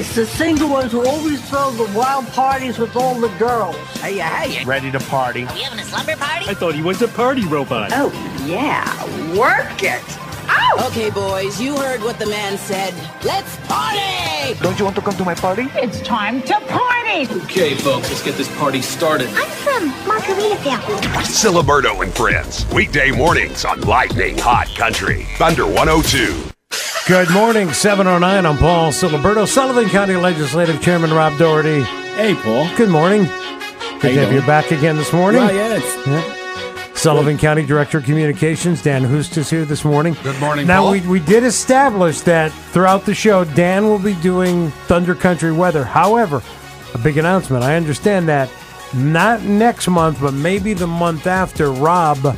[0.00, 3.76] It's the single ones who always throw the wild parties with all the girls.
[4.00, 5.44] Hey, hey, Ready to party.
[5.44, 6.46] are we having a slumber party?
[6.48, 7.90] I thought he was a party robot.
[7.92, 8.10] Oh,
[8.46, 8.88] yeah.
[9.36, 10.02] Work it.
[10.48, 10.86] Ow!
[10.86, 12.94] Okay, boys, you heard what the man said.
[13.26, 14.58] Let's party!
[14.62, 15.68] Don't you want to come to my party?
[15.74, 17.28] It's time to party.
[17.44, 19.28] Okay, folks, let's get this party started.
[19.34, 21.02] I'm from Margaritaville.
[21.26, 22.64] Siliberto and Friends.
[22.72, 25.26] Weekday mornings on Lightning Hot Country.
[25.36, 26.50] Thunder 102.
[27.10, 28.46] Good morning, 709.
[28.46, 31.82] I'm Paul Siliberto, Sullivan County Legislative Chairman Rob Doherty.
[31.82, 32.70] Hey, Paul.
[32.76, 33.24] Good morning.
[33.98, 35.40] Good you to have you back again this morning.
[35.40, 40.16] Well, yeah, it's, Sullivan County Director of Communications, Dan Hust is here this morning.
[40.22, 40.92] Good morning, Now, Paul.
[40.92, 45.82] we, we did establish that throughout the show, Dan will be doing Thunder Country weather.
[45.82, 46.40] However,
[46.94, 47.64] a big announcement.
[47.64, 48.48] I understand that
[48.94, 52.36] not next month, but maybe the month after, Rob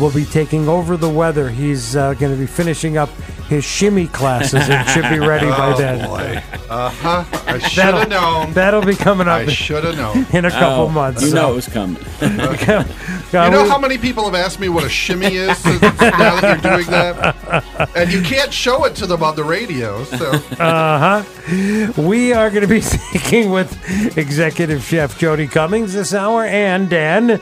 [0.00, 1.48] will be taking over the weather.
[1.50, 3.10] He's uh, going to be finishing up
[3.48, 6.08] his shimmy classes and should be ready by Oh, then.
[6.08, 6.42] boy.
[6.70, 7.24] Uh huh.
[7.48, 8.52] I should That'll, have known.
[8.52, 10.24] that'll be coming up I should have known.
[10.32, 11.20] in a couple oh, months.
[11.20, 11.34] You so.
[11.34, 11.96] know it was coming.
[13.32, 16.72] You know how many people have asked me what a shimmy is now that you're
[16.76, 17.90] doing that?
[17.96, 20.02] And you can't show it to them on the radio.
[20.04, 21.92] So Uh huh.
[22.00, 23.76] We are going to be speaking with
[24.16, 27.40] Executive Chef Jodi Cummings this hour, and Dan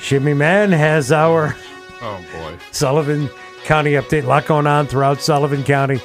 [0.00, 1.54] Shimmy Man has our
[2.00, 2.56] Oh boy.
[2.70, 3.28] Sullivan
[3.64, 4.24] County update.
[4.24, 6.00] A lot going on throughout Sullivan County.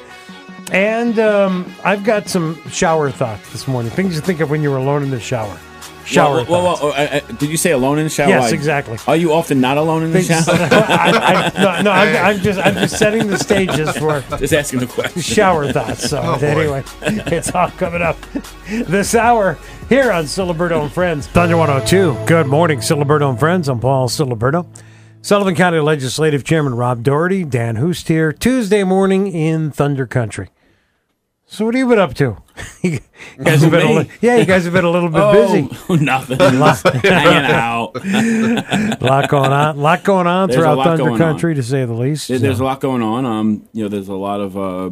[0.72, 3.92] And um, I've got some shower thoughts this morning.
[3.92, 5.58] Things you think of when you were alone in the shower.
[6.06, 6.98] Shower Well, well, well, thoughts.
[6.98, 8.30] uh, uh, did you say alone in the shower?
[8.30, 8.98] Yes, exactly.
[9.08, 10.44] Are you often not alone in the shower?
[10.48, 14.80] I, I, no, no I'm, I'm just I'm just setting the stages for Just asking
[14.80, 15.22] the question.
[15.22, 16.10] shower thoughts.
[16.10, 18.18] So Oh, anyway, it's all coming up
[18.68, 19.58] this hour
[19.90, 21.28] here on Siliberto and Friends.
[21.28, 22.26] Thunder 102.
[22.26, 23.68] Good morning, Siliberto and Friends.
[23.70, 24.66] I'm Paul Siliberto.
[25.22, 28.34] Sullivan County Legislative Chairman Rob Doherty, Dan Hust here.
[28.34, 30.50] Tuesday morning in Thunder Country.
[31.54, 32.36] So what have you been up to?
[32.82, 33.00] you
[33.44, 36.04] guys have been a li- yeah, you guys have been a little bit Oh, busy.
[36.04, 36.38] nothing.
[36.40, 37.92] Hanging out.
[37.96, 39.78] A lot going on.
[39.78, 42.28] A lot going on There's a throughout lot Thunder going Country, to say the least.
[42.28, 43.26] There- There's a lot going on.
[43.26, 44.90] Um, you know, there's a lot of, uh,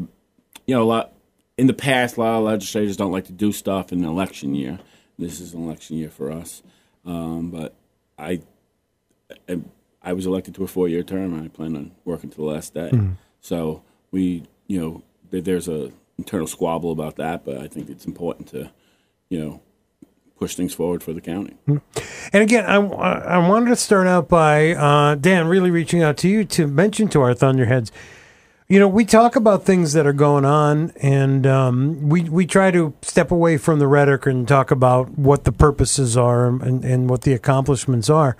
[0.68, 1.14] you know, a lot
[1.58, 2.18] in the past.
[2.18, 4.78] A lot of legislators don't like to do stuff in an election year.
[5.18, 6.62] This is an election year for us,
[7.08, 7.74] um, but
[8.20, 8.42] I,
[9.50, 9.62] I,
[10.04, 12.74] I was elected to a four-year term, and I plan on working to the last
[12.76, 12.92] day.
[13.40, 13.82] So
[14.12, 15.92] we, you know, there- there's a
[16.22, 18.72] internal squabble about that, but I think it's important to,
[19.30, 19.62] you know,
[20.38, 21.56] push things forward for the county.
[21.68, 26.30] And again, I, I wanted to start out by uh, Dan really reaching out to
[26.30, 27.92] you to mention to our Thunderheads.
[28.68, 32.72] You know, we talk about things that are going on, and um, we we try
[32.72, 37.10] to step away from the rhetoric and talk about what the purposes are and, and
[37.10, 38.38] what the accomplishments are.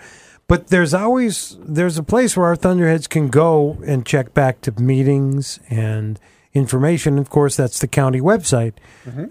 [0.48, 4.72] But there's always there's a place where our Thunderheads can go and check back to
[4.80, 6.20] meetings and
[6.54, 7.18] information.
[7.18, 8.74] Of course, that's the county website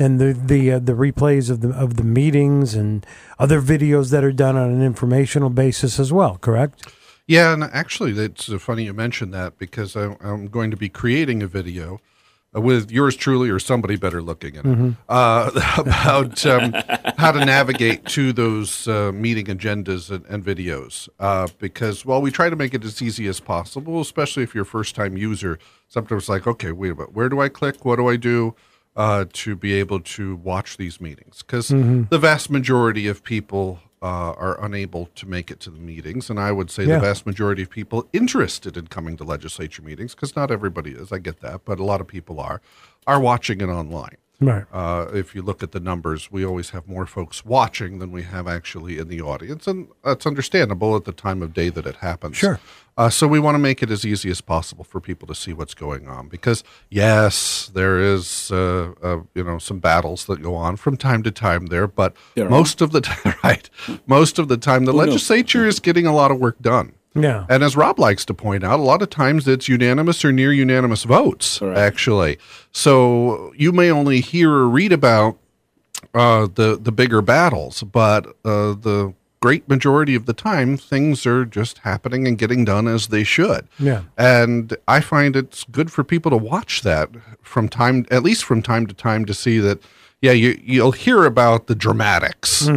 [0.01, 3.07] and the the uh, the replays of the of the meetings and
[3.39, 6.39] other videos that are done on an informational basis as well.
[6.39, 6.93] Correct?
[7.27, 10.89] Yeah, and actually, it's uh, funny you mentioned that because I, I'm going to be
[10.89, 12.01] creating a video
[12.53, 16.73] with yours truly or somebody better looking at it uh, about um,
[17.17, 21.09] how to navigate to those uh, meeting agendas and, and videos.
[21.21, 24.63] Uh, because while we try to make it as easy as possible, especially if you're
[24.63, 27.85] a first time user, sometimes like, okay, wait a minute, where do I click?
[27.85, 28.55] What do I do?
[28.97, 31.69] Uh, to be able to watch these meetings because
[32.11, 36.41] the vast majority of people uh, are unable to make it to the meetings, and
[36.41, 36.95] I would say Yeah.
[36.95, 41.13] the vast majority of people interested in coming to legislature meetings, because not everybody is,
[41.13, 42.61] I get that, but a lot of people are,
[43.07, 44.17] are watching it online.
[44.43, 44.65] Right.
[44.73, 48.23] Uh, if you look at the numbers, we always have more folks watching than we
[48.23, 51.97] have actually in the audience, and that's understandable at the time of day that it
[51.97, 52.39] happens.
[52.39, 52.59] Sure.
[52.97, 55.53] Uh, so we want to make it as easy as possible for people to see
[55.53, 60.55] what's going on, because yes, there is uh, uh, you know some battles that go
[60.55, 62.51] on from time to time there, but There are.
[62.51, 63.69] most of the time, right,
[64.07, 65.05] most of the time, the Who knew?
[65.07, 66.93] legislature is getting a lot of work done.
[67.15, 67.45] Yeah.
[67.49, 70.53] And as Rob likes to point out, a lot of times it's unanimous or near
[70.53, 71.79] unanimous votes, Correct.
[71.79, 72.39] actually.
[72.73, 75.37] So you may only hear or read about
[76.15, 81.45] uh, the the bigger battles, but uh, the great majority of the time, things are
[81.47, 83.67] just happening and getting done as they should.
[83.79, 84.03] Yeah.
[84.19, 87.09] And I find it's good for people to watch that
[87.43, 89.83] from time, at least from time to time, to see that.
[90.23, 92.69] Yeah, you you'll hear about the dramatics,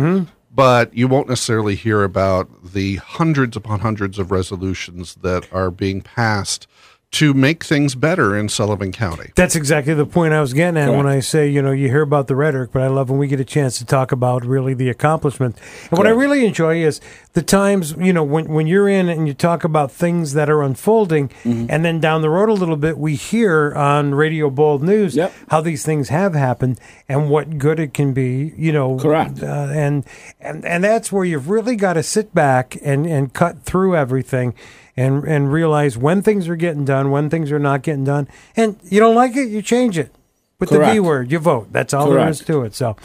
[0.54, 6.02] but you won't necessarily hear about the hundreds upon hundreds of resolutions that are being
[6.02, 6.68] passed
[7.14, 9.32] to make things better in Sullivan County.
[9.36, 12.02] That's exactly the point I was getting at when I say, you know, you hear
[12.02, 14.74] about the rhetoric, but I love when we get a chance to talk about really
[14.74, 15.56] the accomplishment.
[15.92, 17.02] And what I really enjoy is
[17.34, 20.64] the times, you know, when, when you're in and you talk about things that are
[20.64, 25.18] unfolding, and then down the road a little bit, we hear on Radio Bold News
[25.50, 28.98] how these things have happened and what good it can be, you know.
[28.98, 29.44] Correct.
[29.44, 30.04] Uh, and,
[30.40, 34.56] and, and that's where you've really got to sit back and, and cut through everything
[34.96, 38.78] and and realize when things are getting done, when things are not getting done, and
[38.84, 40.14] you don't like it, you change it
[40.60, 41.32] with the V word.
[41.32, 41.72] You vote.
[41.72, 42.32] That's all there Correct.
[42.32, 42.76] is to it.
[42.76, 42.96] So,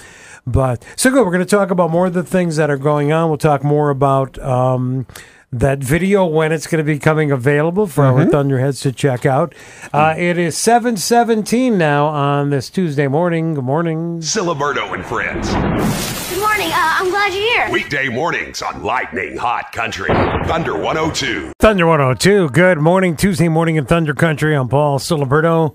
[0.47, 1.25] but so good.
[1.25, 3.29] We're going to talk about more of the things that are going on.
[3.29, 4.39] We'll talk more about.
[4.39, 5.07] Um,
[5.51, 8.31] that video when it's going to be coming available for our Mhm.
[8.31, 9.55] Thunderheads to check out.
[9.95, 13.55] Uh, it is seven seventeen now on this Tuesday morning.
[13.55, 15.49] Good morning, Siliberto and friends.
[15.49, 16.69] Good morning.
[16.71, 17.69] Uh, I'm glad you're here.
[17.73, 20.09] Weekday mornings on Lightning Hot Country.
[20.47, 21.53] Thunder 102.
[21.59, 22.51] Thunder 102.
[22.51, 24.55] Good morning, Tuesday morning in Thunder Country.
[24.55, 25.75] I'm Paul Siliberto,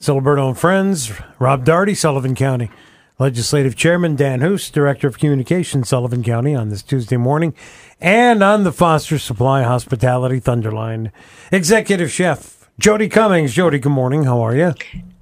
[0.00, 2.70] Siliberto and Friends, Rob Doherty, Sullivan County
[3.18, 7.54] Legislative Chairman, Dan Hust, Director of Communications, Sullivan County, on this Tuesday morning,
[8.00, 11.12] and on the Foster Supply Hospitality Thunderline,
[11.52, 13.54] Executive Chef Jodi Cummings.
[13.54, 14.24] Jodi, good morning.
[14.24, 14.74] How are you?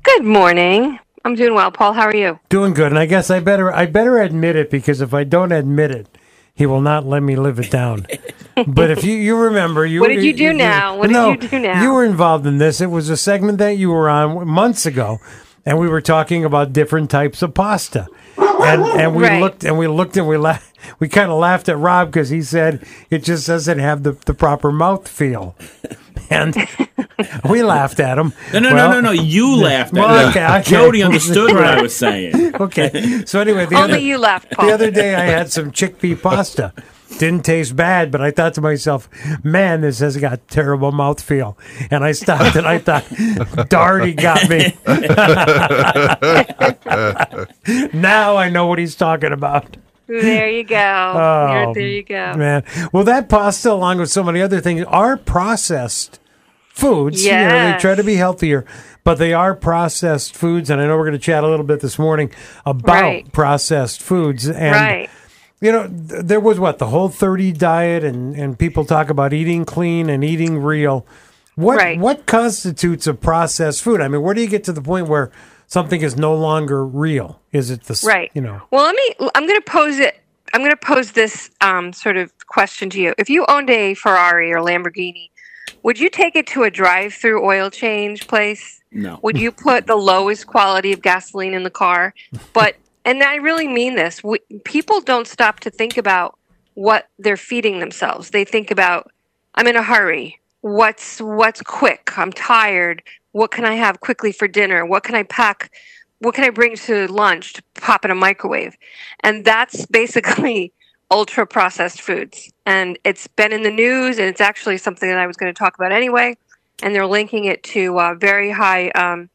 [0.04, 0.98] Good morning.
[1.26, 1.92] I'm doing well, Paul.
[1.92, 2.40] How are you?
[2.48, 2.92] Doing good.
[2.92, 6.06] And I guess I better I better admit it because if I don't admit it,
[6.54, 8.06] he will not let me live it down.
[8.66, 10.96] but if you you remember, you What did you do now?
[10.96, 11.82] What did no, you do now?
[11.82, 12.80] You were involved in this.
[12.80, 15.20] It was a segment that you were on months ago,
[15.64, 18.06] and we were talking about different types of pasta.
[18.38, 19.40] And and we Right.
[19.40, 20.58] looked and we looked and we la-
[20.98, 24.34] we kind of laughed at Rob because he said it just doesn't have the, the
[24.34, 25.54] proper mouth feel.
[26.30, 26.54] And
[27.50, 28.32] we laughed at him.
[28.52, 29.10] No, no, Well- no, no, no.
[29.10, 30.30] You laughed at Well, me.
[30.30, 30.62] okay, okay.
[30.70, 32.54] Jodi understood what I was saying.
[32.56, 33.22] Okay.
[33.26, 34.66] So anyway, the Only other, you laughed, Paul.
[34.66, 36.72] the other day I had some chickpea pasta.
[37.18, 39.08] Didn't taste bad, but I thought to myself,
[39.44, 41.56] man, this has got terrible mouthfeel.
[41.90, 43.04] And I stopped and I thought,
[43.68, 44.76] Doherty got me.
[47.92, 49.76] now I know what he's talking about.
[50.06, 50.76] There you go.
[50.76, 52.34] Oh, there, there you go.
[52.36, 52.64] Man.
[52.92, 56.18] Well, that pasta, along with so many other things, are processed
[56.68, 57.24] foods.
[57.24, 58.66] You know, they try to be healthier,
[59.04, 60.70] but they are processed foods.
[60.70, 62.30] And I know we're going to chat a little bit this morning
[62.66, 63.32] about Right.
[63.32, 64.48] processed foods.
[64.48, 65.10] And, right.
[65.62, 69.32] You know, th- there was what, the whole 30 diet, and, and people talk about
[69.32, 71.06] eating clean and eating real.
[71.54, 71.98] What, Right.
[71.98, 74.00] what constitutes a processed food?
[74.00, 75.30] I mean, where do you get to the point where
[75.68, 77.40] something is no longer real?
[77.52, 78.30] Is it the, Right.
[78.34, 79.28] you know, Well, let me.
[79.34, 80.18] I'm going to pose it.
[80.52, 83.14] I'm going to pose this um, sort of question to you.
[83.16, 85.30] If you owned a Ferrari or Lamborghini,
[85.82, 88.80] would you take it to a drive-through oil change place?
[88.90, 89.18] No.
[89.22, 92.12] Would you put the lowest quality of gasoline in the car?
[92.52, 94.22] But and I really mean this.
[94.22, 96.38] We, people don't stop to think about
[96.74, 98.30] what they're feeding themselves.
[98.30, 99.10] They think about
[99.54, 100.40] I'm in a hurry.
[100.60, 102.16] What's what's quick?
[102.16, 103.02] I'm tired.
[103.32, 104.86] What can I have quickly for dinner?
[104.86, 105.72] What can I pack?
[106.20, 108.76] What can I bring to lunch to pop in a microwave?
[109.20, 110.72] And that's basically
[111.10, 112.50] ultra processed foods.
[112.64, 115.58] And it's been in the news, and it's actually something that I was going to
[115.58, 116.36] talk about anyway.
[116.82, 119.28] And they're linking it to uh, very high um,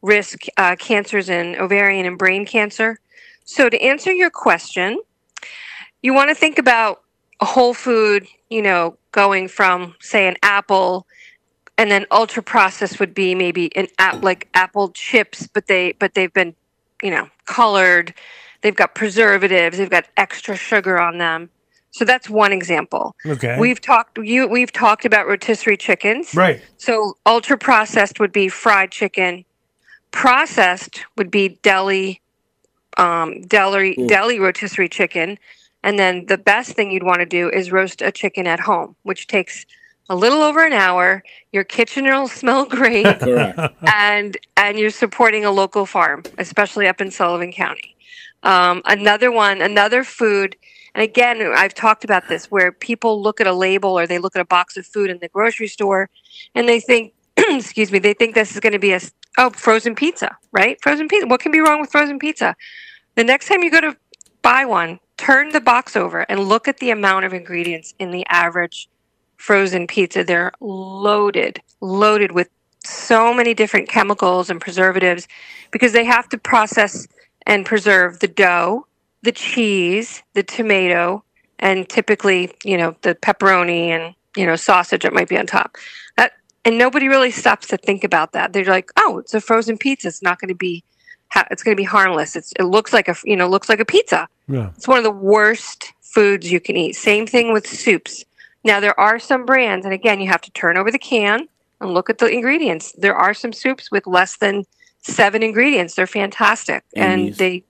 [0.00, 2.98] risk uh, cancers in ovarian and brain cancer.
[3.50, 5.00] So, to answer your question,
[6.02, 7.00] you want to think about
[7.40, 11.06] a whole food, you know, going from, say, an apple
[11.78, 16.12] and then ultra processed would be maybe an app like apple chips but they but
[16.12, 16.54] they've been
[17.02, 18.12] you know colored.
[18.60, 19.78] They've got preservatives.
[19.78, 21.48] They've got extra sugar on them.
[21.92, 23.16] So that's one example.
[23.24, 23.58] Okay.
[23.58, 26.34] we've talked you we've talked about rotisserie chickens.
[26.34, 26.60] Right.
[26.76, 29.46] so ultra processed would be fried chicken.
[30.10, 32.20] Processed would be deli
[32.98, 35.38] um, deli deli rotisserie chicken
[35.82, 38.94] and then the best thing you'd want to do is roast a chicken at home
[39.02, 39.64] which takes
[40.10, 43.06] a little over an hour your kitchen will smell great
[43.94, 47.96] and and you're supporting a local farm, especially up in Sullivan County.
[48.42, 50.56] Um, another one, another food,
[50.94, 54.36] and again, I've talked about this where people look at a label or they look
[54.36, 56.10] at a box of food in the grocery store,
[56.54, 59.00] and they think, excuse me, they think this is going to be a
[59.38, 60.78] oh frozen pizza, right?
[60.82, 61.26] Frozen pizza.
[61.26, 62.56] What can be wrong with frozen pizza?
[63.18, 63.96] The next time you go to
[64.42, 68.24] buy one, turn the box over and look at the amount of ingredients in the
[68.28, 68.88] average
[69.38, 70.22] frozen pizza.
[70.22, 72.48] They're loaded, loaded with
[72.84, 75.26] so many different chemicals and preservatives
[75.72, 77.08] because they have to process
[77.44, 78.86] and preserve the dough,
[79.22, 81.24] the cheese, the tomato,
[81.58, 85.74] and typically, you know, the pepperoni and, you know, sausage that might be on top.
[86.16, 86.34] That
[86.64, 88.52] and nobody really stops to think about that.
[88.52, 90.06] They're like, "Oh, it's a frozen pizza.
[90.06, 90.84] It's not going to be
[91.50, 92.36] it's going to be harmless.
[92.36, 94.70] It's it looks like a, you know, looks like a pizza." Yeah.
[94.76, 96.94] It's one of the worst foods you can eat.
[96.96, 98.24] Same thing with soups.
[98.64, 101.48] Now there are some brands, and again, you have to turn over the can,
[101.80, 102.92] and look at the ingredients.
[102.92, 104.64] There are some soups with less than
[105.00, 105.94] seven ingredients.
[105.94, 107.64] They're fantastic, and they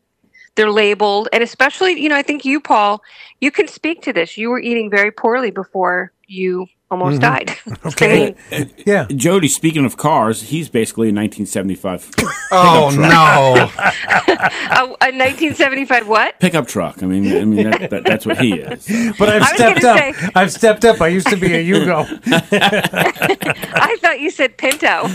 [0.54, 1.28] they're labeled.
[1.32, 3.02] And especially, you know, I think you, Paul,
[3.40, 4.36] you can speak to this.
[4.36, 7.20] You were eating very poorly before you almost Mhm.
[7.20, 7.54] died.
[7.88, 8.34] Okay.
[8.86, 9.06] yeah.
[9.14, 12.10] Jodi, speaking of cars, he's basically a 1975
[12.50, 13.70] Oh, no.
[13.78, 16.38] a, a 1975 what?
[16.40, 17.02] Pickup truck.
[17.02, 18.86] I mean, I mean that, that, that's what he is.
[19.18, 19.98] But I've stepped up.
[19.98, 21.00] say- I've stepped up.
[21.00, 22.06] I used to be a Yugo.
[23.74, 25.08] I thought you said Pinto.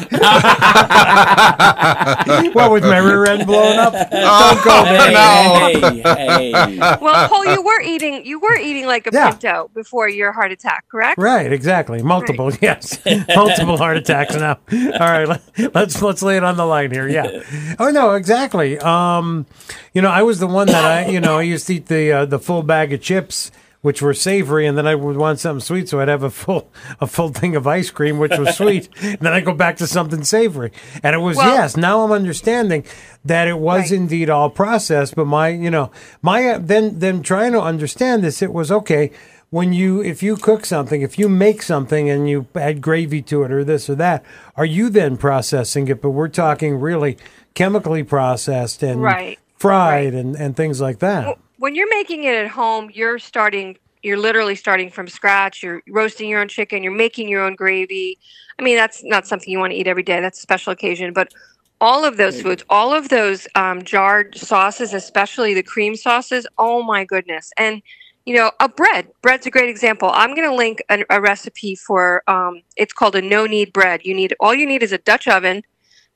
[2.54, 3.94] what with my rear end blown up?
[4.12, 5.12] Oh, Don't go there.
[5.12, 6.14] no.
[6.16, 6.80] Hey, hey.
[7.02, 9.32] well, Paul, you were eating you were eating like a Yeah.
[9.32, 11.18] Pinto before your heart attack, correct?
[11.18, 11.63] Right, exactly.
[12.04, 13.00] Multiple, yes,
[13.36, 14.60] multiple heart attacks now.
[14.72, 17.08] All right, let, let's let's lay it on the line here.
[17.08, 17.42] Yeah.
[17.80, 18.78] Oh no, exactly.
[18.80, 19.46] Um,
[19.94, 22.12] you know, I was the one that I, you know, I used to eat the
[22.12, 23.52] uh, the full bag of chips,
[23.82, 26.72] which were savory, and then I would want something sweet, so I'd have a full
[27.02, 29.88] a full thing of ice cream, which was sweet, and then I go back to
[29.88, 30.72] something savory,
[31.04, 31.76] and it was Well- yes.
[31.78, 32.86] Now I'm understanding
[33.26, 33.92] that it was Right.
[33.92, 35.92] indeed all processed, but my, you know,
[36.22, 39.12] my uh, then then trying to understand this, it was okay
[39.54, 43.44] when you if you cook something, if you make something and you add gravy to
[43.44, 44.26] it or this or that,
[44.58, 46.02] are you then processing it?
[46.02, 47.20] But we're talking really
[47.54, 49.38] chemically processed and Right.
[49.56, 51.38] fried and, and things like that.
[51.58, 55.62] When you're making it at home, you're starting you're literally starting from scratch.
[55.62, 58.18] You're roasting your own chicken, you're making your own gravy.
[58.58, 60.20] I mean, that's not something you want to eat every day.
[60.20, 61.32] That's a special occasion, but
[61.80, 66.82] all of those foods, all of those um, jarred sauces, especially the cream sauces, oh
[66.82, 67.52] my goodness.
[67.56, 67.84] And
[68.26, 69.08] you know, a bread.
[69.22, 70.10] Bread's a great example.
[70.14, 72.24] I'm going to link a, a recipe for.
[72.28, 74.02] Um, it's called a no-knead bread.
[74.04, 75.64] You need all you need is a Dutch oven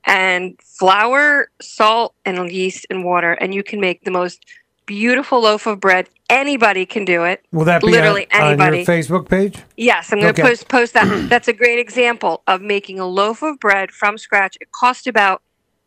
[0.06, 4.46] and flour, salt, and yeast and water, and you can make the most
[4.86, 6.08] beautiful loaf of bread.
[6.30, 7.46] Anybody can do it.
[7.52, 8.78] Will that be literally on, on anybody?
[8.78, 9.62] your Facebook page?
[9.76, 10.50] Yes, I'm going to Okay.
[10.50, 11.08] post post that.
[11.30, 14.58] That's a great example of making a loaf of bread from scratch.
[14.62, 15.42] It cost about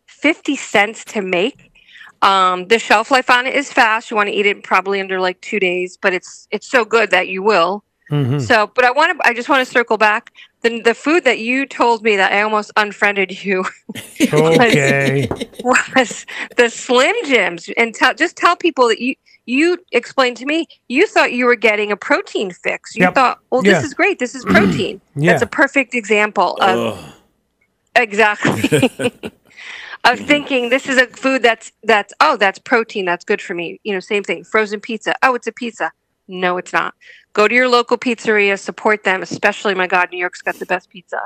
[0.07, 1.70] fifty cents to make.
[2.23, 4.11] Um, the shelf life on it is fast.
[4.11, 7.11] You want to eat it probably under like two days, but it's it's so good
[7.11, 7.83] that you will.
[8.11, 8.41] Mhm.
[8.41, 9.27] So, but I want to.
[9.27, 10.33] I just want to circle back.
[10.63, 13.65] The the food that you told me that I almost unfriended you
[14.33, 15.29] Okay.
[15.63, 19.15] was the Slim Jims, and tell just tell people that you
[19.47, 22.95] you explained to me you thought you were getting a protein fix.
[22.95, 23.15] You Yep.
[23.15, 23.87] thought, well, this Yeah.
[23.87, 24.19] is great.
[24.19, 25.01] This is protein.
[25.17, 25.33] Yeah.
[25.33, 27.13] That's a perfect example of Ugh.
[27.97, 29.23] exactly
[30.05, 33.81] of thinking this is a food that's that's oh that's protein that's good for me.
[33.85, 34.45] You know, same thing.
[34.45, 35.15] Frozen pizza.
[35.23, 35.93] Oh, it's a pizza.
[36.29, 36.95] No, it's not.
[37.33, 39.23] Go to your local pizzeria, support them.
[39.23, 41.21] Especially, my God, New York's got the best pizza.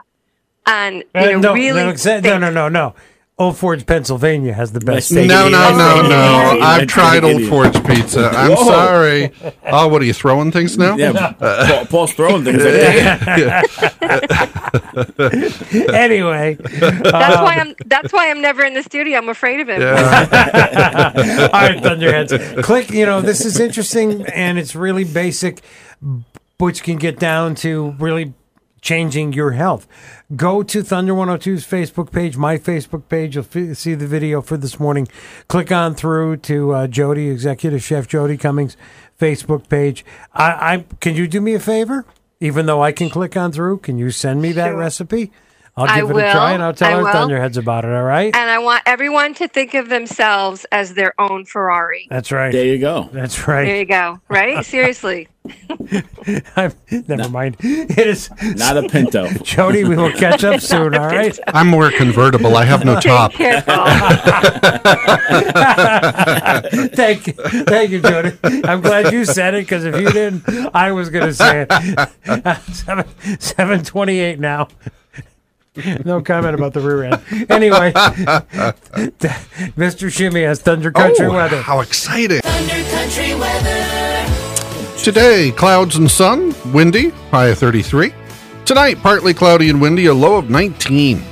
[0.67, 2.95] And you Uh, know, no, really, no, exa- no, no, no, no.
[3.37, 5.27] Old Forge, Pennsylvania has the best steak.
[5.27, 6.03] No, it no, no, no.
[6.03, 6.63] take it easy.
[6.63, 7.43] I've tried Old.
[7.47, 8.31] Forge pizza.
[8.31, 8.65] I'm Whoa.
[8.65, 9.33] sorry.
[9.67, 10.97] Oh, what are you throwing things now?
[10.97, 12.75] Yeah, Paul, Paul's throwing things at
[15.95, 17.75] anyway, That's why um, I'm.
[17.87, 19.19] That's why I'm never in the studio.
[19.19, 19.83] I'm afraid of him.
[19.83, 19.89] all
[21.51, 22.33] right, Thunderheads.
[22.65, 22.91] Click.
[22.91, 25.61] You know, this is interesting and it's really basic,
[26.59, 28.33] which can get down to really
[28.89, 29.89] changing your health.
[30.37, 33.35] Go to Thunder 102's Facebook page, my Facebook page.
[33.35, 35.09] You'll f- see the video for this morning.
[35.49, 38.77] Click on through to uh, Jodi, Executive Chef Jodi Cummings'
[39.19, 40.05] Facebook page.
[40.35, 42.05] I, I can you do me a favor?
[42.41, 44.77] Even though I can click on through, can you send me that Sure.
[44.79, 45.33] recipe?
[45.77, 47.13] I'll I give it a try and I'll tell I our will.
[47.13, 47.91] Thunderheads about it.
[47.91, 48.35] All right.
[48.35, 52.07] And I want everyone to think of themselves as their own Ferrari.
[52.09, 52.53] That's right.
[52.53, 53.09] There you go.
[53.13, 53.65] That's right.
[53.65, 54.21] There you go.
[54.29, 54.65] Right?
[54.75, 55.27] Seriously.
[56.57, 56.73] I'm,
[57.09, 57.57] never mind.
[57.59, 59.29] It is Not a Pinto.
[59.43, 59.83] Jodi.
[59.85, 60.95] We will catch up soon.
[60.95, 61.37] All right.
[61.49, 62.57] I'm more convertible.
[62.57, 63.33] I have no top.
[63.33, 63.87] Take care, Paul.
[66.95, 68.39] thank you, thank you, Jodi.
[68.65, 72.63] I'm glad you said it because if you didn't, I was going to say it.
[72.75, 73.07] Seven
[73.39, 74.69] seven twenty eight now.
[76.05, 77.21] No comment about the rear end.
[77.51, 77.93] Anyway,
[79.77, 80.11] Mr.
[80.13, 81.61] Shimmy has Thunder Country Oh, weather.
[81.63, 82.41] how exciting.
[82.43, 85.01] Thunder Country weather.
[85.03, 88.15] Today, clouds and sun, windy, high of 33.
[88.65, 91.23] Tonight, partly cloudy and windy, a low of 19.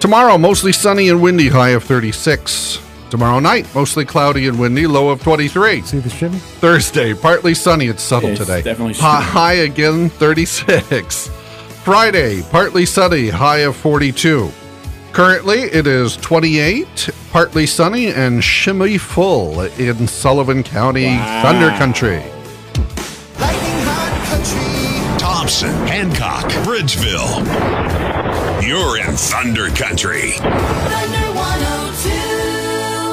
[0.00, 2.80] Tomorrow, mostly sunny and windy, high of 36.
[3.10, 5.82] Tomorrow night, mostly cloudy and windy, low of 23.
[5.82, 6.38] See the shimmy?
[6.38, 8.62] Thursday, partly sunny, it's subtle It's today.
[8.62, 9.30] definitely Hi- shimmy.
[9.32, 11.30] high again, 36.
[11.84, 14.52] Friday, partly sunny, high of 42.
[15.12, 22.22] Currently, it is 28, partly sunny, and shimmy full in Sullivan County, Thunder Country.
[25.18, 27.42] Thompson, Hancock, Bridgeville.
[28.64, 30.30] You're in Thunder Country.
[30.30, 31.21] Thunder 102.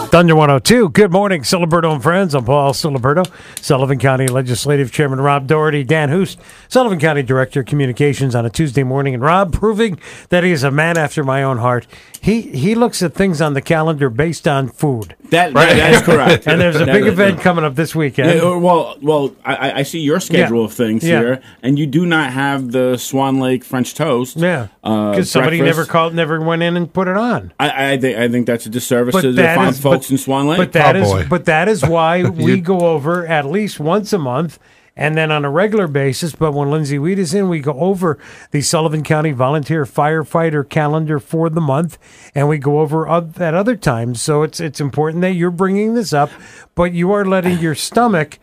[0.09, 0.89] Thunder 102.
[0.89, 2.33] Good morning, Siliberto and friends.
[2.33, 3.31] I'm Paul Siliberto,
[3.63, 8.49] Sullivan County Legislative Chairman Rob Doherty, Dan Hust, Sullivan County Director of Communications on a
[8.49, 9.99] Tuesday morning, and Rob proving
[10.29, 11.85] that he is a man after my own heart.
[12.21, 15.15] He he looks at things on the calendar based on food.
[15.29, 16.47] That, that- that is correct.
[16.47, 18.39] and there's a That big is- event coming up this weekend.
[18.39, 20.65] Yeah, well, well, I, I see your schedule Yeah.
[20.65, 21.19] of things Yeah.
[21.19, 24.37] here, and you do not have the Swan Lake French toast.
[24.37, 25.77] Yeah, uh, because somebody breakfast.
[25.77, 27.53] never called, never went in and put it on.
[27.59, 30.11] I, I think I think that's a disservice But to the fine is- folks but-
[30.11, 30.57] in Swan Lake.
[30.57, 34.17] But that Oh, is but that is why we go over at least once a
[34.17, 34.59] month
[34.95, 36.35] and then on a regular basis.
[36.35, 38.17] But when Lindsay Weed is in, we go over
[38.51, 41.97] the Sullivan County Volunteer Firefighter calendar for the month,
[42.35, 44.21] and we go over at other times.
[44.21, 46.29] So it's it's important that you're bringing this up,
[46.75, 48.39] but you are letting your stomach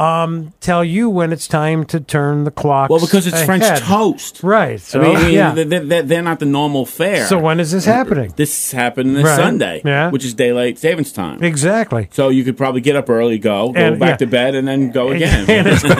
[0.00, 2.88] um, tell you when it's time to turn the clock.
[2.90, 4.42] well, because it's French toast.
[4.42, 4.80] right?
[4.80, 5.52] So I mean, I mean, yeah.
[5.52, 7.26] they- they- they're not the normal fare.
[7.26, 8.32] So when is this happening?
[8.36, 9.36] This happened this Right.
[9.36, 10.10] Sunday, Yeah.
[10.10, 11.42] which is daylight savings time.
[11.44, 12.08] Exactly.
[12.12, 14.16] So you could probably get up early, go, go And- back yeah.
[14.16, 15.44] to bed, and then go again.
[15.50, 15.92] and, it's, and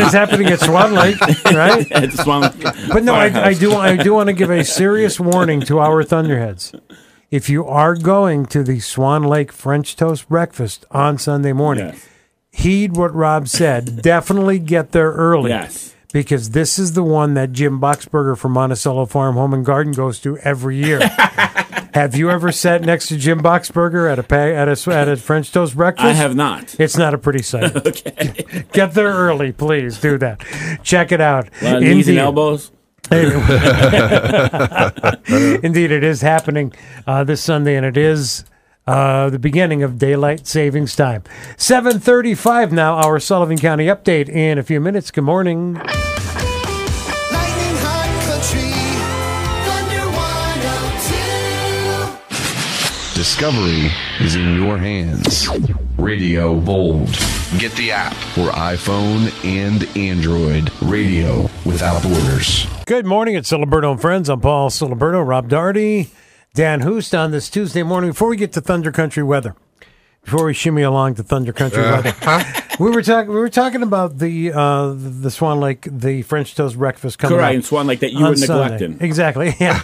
[0.00, 1.90] it's happening at Swan Lake, right?
[1.92, 2.62] At Swan Lake
[2.92, 3.74] But no, I, I do.
[3.74, 6.72] I do want to give a serious warning to our Thunderheads.
[7.34, 12.08] If you are going to the Swan Lake French Toast Breakfast on Sunday morning, Yes.
[12.52, 14.02] heed what Rob said.
[14.02, 15.50] Definitely get there early.
[15.50, 15.96] Yes.
[16.12, 20.20] Because this is the one that Jim Boxberger from Monticello Farm Home and Garden goes
[20.20, 21.00] to every year.
[21.92, 25.16] have you ever sat next to Jim Boxberger at a pa- at a at a
[25.16, 26.06] French toast breakfast?
[26.06, 26.78] I have not.
[26.78, 27.74] It's not a pretty sight.
[27.84, 28.64] Okay.
[28.72, 29.98] Get there early, please.
[29.98, 30.40] Do that.
[30.84, 31.48] Check it out.
[31.60, 32.70] A lot of knees and elbows.
[35.62, 36.72] Indeed, it is happening
[37.06, 38.44] uh, this Sunday, and it is
[38.86, 41.22] uh, the beginning of daylight savings time.
[41.56, 42.94] Seven thirty-five now.
[42.94, 45.10] Our Sullivan County update in a few minutes.
[45.10, 45.80] Good morning.
[48.24, 48.70] Country,
[53.14, 55.48] Discovery is in your hands.
[56.04, 57.08] Radio Bold.
[57.58, 60.70] Get the app for iPhone and Android.
[60.82, 62.66] Radio without borders.
[62.84, 63.36] Good morning.
[63.36, 64.28] It's Siliberto and Friends.
[64.28, 66.10] I'm Paul Siliberto, Rob Doherty,
[66.52, 68.10] Dan Hust on this Tuesday morning.
[68.10, 69.56] Before we get to Thunder Country weather,
[70.22, 72.02] before we shimmy along to Thunder Country uh-huh.
[72.20, 73.30] weather, we were talking.
[73.30, 77.64] We were talking about the uh, the Swan Lake, the French toast breakfast coming Correct,
[77.64, 78.62] Swan Lake that you were Sunday.
[78.62, 78.98] neglecting.
[79.00, 79.54] Exactly.
[79.64, 79.80] Yeah.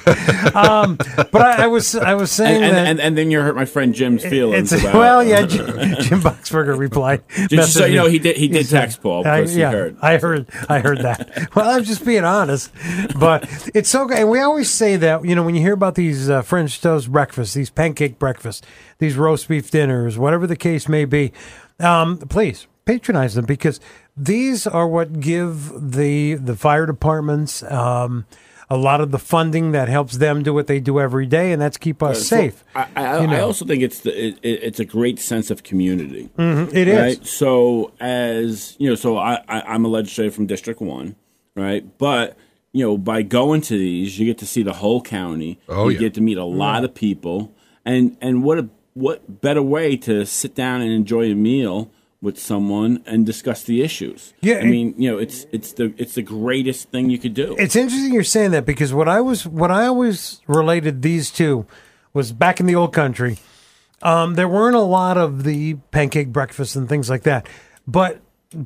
[0.54, 3.40] um, but I, I was I was saying And, and, that and, and then you
[3.40, 4.72] hurt my friend Jim's feelings.
[4.72, 5.46] about, well, yeah.
[5.46, 7.22] Jim, Jim Boxberger replied.
[7.48, 9.96] Just so you know, he did he did said- text Paul I, yeah, heard.
[10.02, 10.46] I heard.
[10.68, 11.48] I heard that.
[11.54, 12.70] well, I'm just being honest,
[13.18, 14.18] but it's so good.
[14.18, 17.10] And we always say that you know when you hear about these uh, French toast
[17.10, 18.66] breakfasts, these pancake breakfasts,
[18.98, 21.32] these roast beef dinners, whatever the case may be,
[21.78, 23.80] um, please patronize them because
[24.16, 27.62] these are what give the the fire departments.
[27.62, 28.26] Um,
[28.72, 31.60] a lot of the funding that helps them do what they do every day, and
[31.60, 32.64] that's keep us Uh, so safe.
[32.76, 35.64] I, I, you I also think it's the it, it, it's a great sense of
[35.64, 36.30] community.
[36.38, 36.96] Mhm, it is.
[36.98, 37.26] right?
[37.26, 41.16] So as you know, so I, I I'm a legislator from District One,
[41.56, 41.84] right?
[41.98, 42.36] But
[42.72, 45.58] you know, by going to these, you get to see the whole county.
[45.68, 46.00] Oh, you yeah.
[46.02, 47.52] get to meet a lot of people,
[47.84, 51.90] and and what a what better way to sit down and enjoy a meal
[52.22, 54.34] with someone and discuss the issues.
[54.42, 57.56] Yeah, I mean, you know, it's it's the it's the greatest thing you could do.
[57.58, 61.66] It's interesting you're saying that because what I was what I always related these two
[62.12, 63.38] was back in the old country.
[64.02, 67.46] Um, there weren't a lot of the pancake breakfasts and things like that,
[67.86, 68.20] but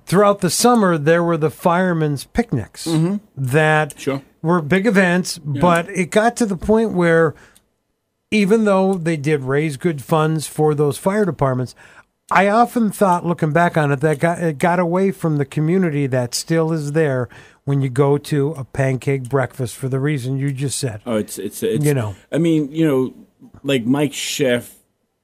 [0.06, 2.88] throughout the summer there were the firemen's picnics
[3.36, 4.22] that Sure.
[4.42, 5.38] were big events.
[5.38, 7.34] But it got to the point where
[8.30, 11.74] even though they did raise good funds for those fire departments,
[12.30, 16.06] I often thought, looking back on it, that got, it got away from the community
[16.06, 17.28] that still is there
[17.64, 21.02] when you go to a pancake breakfast for the reason you just said.
[21.04, 22.16] Oh, it's it's it's You know.
[22.32, 23.14] I mean, you know,
[23.62, 24.76] like Mike Schiff,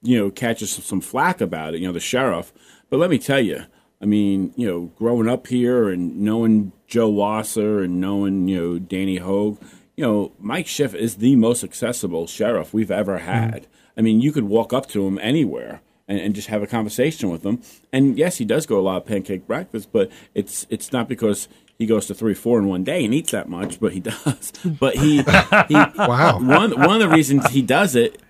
[0.02, 1.80] you know, catches some flack about it.
[1.80, 2.52] You know, the sheriff.
[2.90, 3.64] But let me tell you,
[4.02, 8.78] I mean, you know, growing up here and knowing Joe Wasser and knowing you know
[8.78, 9.58] Danny Hogue,
[9.96, 13.26] you know, Mike Schiff is the most accessible sheriff we've ever mm-hmm.
[13.26, 13.66] had.
[13.96, 15.80] I mean, you could walk up to him anywhere.
[16.10, 17.62] And, and just have a conversation with him.
[17.92, 21.46] And yes, he does go a lot of pancake breakfast, but it's it's not because
[21.78, 24.52] he goes to three, four in one day and eats that much, but he does.
[24.64, 26.40] But he, he Wow.
[26.40, 28.20] One one of the reasons he does it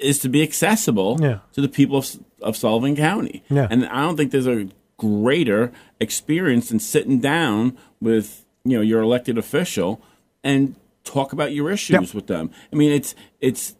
[0.00, 1.38] is to be accessible Yeah.
[1.52, 2.06] to the people of,
[2.42, 3.44] of Sullivan County.
[3.48, 3.68] Yeah.
[3.70, 5.70] And I don't think there's a greater
[6.00, 10.00] experience than sitting down with you know your elected official
[10.42, 10.74] and
[11.04, 12.14] talk about your issues Yep.
[12.14, 12.50] with them.
[12.72, 13.74] I mean, it's it's.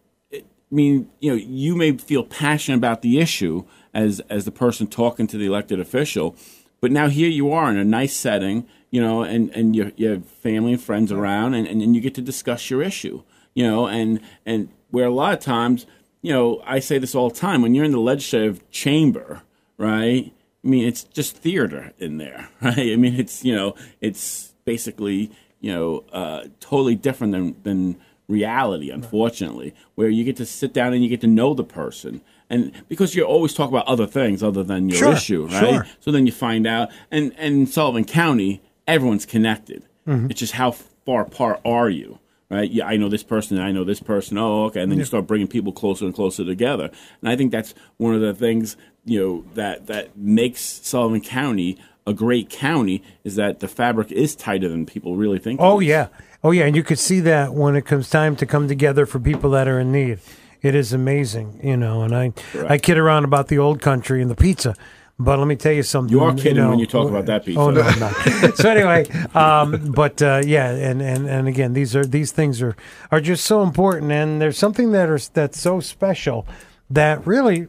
[0.70, 4.86] I mean, you know, you may feel passionate about the issue as as the person
[4.86, 6.36] talking to the elected official,
[6.80, 10.08] but now here you are in a nice setting, you know, and and you, you
[10.10, 13.22] have family and friends around, and, and and you get to discuss your issue,
[13.54, 15.86] you know, and and where a lot of times
[16.20, 17.62] you know, I say this all the time.
[17.62, 19.42] When you're in the legislative chamber,
[19.76, 20.32] right?
[20.64, 22.92] I mean, it's just theater in there, right?
[22.92, 28.90] I mean, it's you know, it's basically you know, uh, totally different than than reality.
[28.90, 32.20] Unfortunately, where you get to sit down and you get to know the person.
[32.50, 35.60] And because you always talk about other things other than your Sure, issue, right?
[35.74, 35.86] sure.
[36.00, 39.84] So then you find out, and and in Sullivan County, everyone's connected.
[40.06, 40.30] Mhm.
[40.30, 42.18] It's just how far apart are you,
[42.50, 42.70] right?
[42.70, 44.38] Yeah, I know this person, I know this person.
[44.38, 46.90] Oh, okay, and then you start bringing people closer and closer together.
[47.20, 51.76] And I think that's one of the things you know that that makes Sullivan County
[52.08, 55.60] a great county is that the fabric is tighter than people really think.
[55.62, 56.08] Oh yeah,
[56.42, 59.20] oh yeah, and you could see that when it comes time to come together for
[59.20, 60.18] people that are in need.
[60.60, 62.02] It is amazing, you know.
[62.02, 62.32] And I,
[62.66, 64.74] I kid around about the old country and the pizza,
[65.18, 66.10] but let me tell you something.
[66.10, 67.60] You are kidding know, when you talk about that pizza.
[67.60, 68.14] Oh no, I'm not.
[68.56, 72.74] so anyway, um, but uh, yeah, and, and and again, these are these things are
[73.10, 76.46] are just so important, and there's something that are that's so special
[76.90, 77.68] that really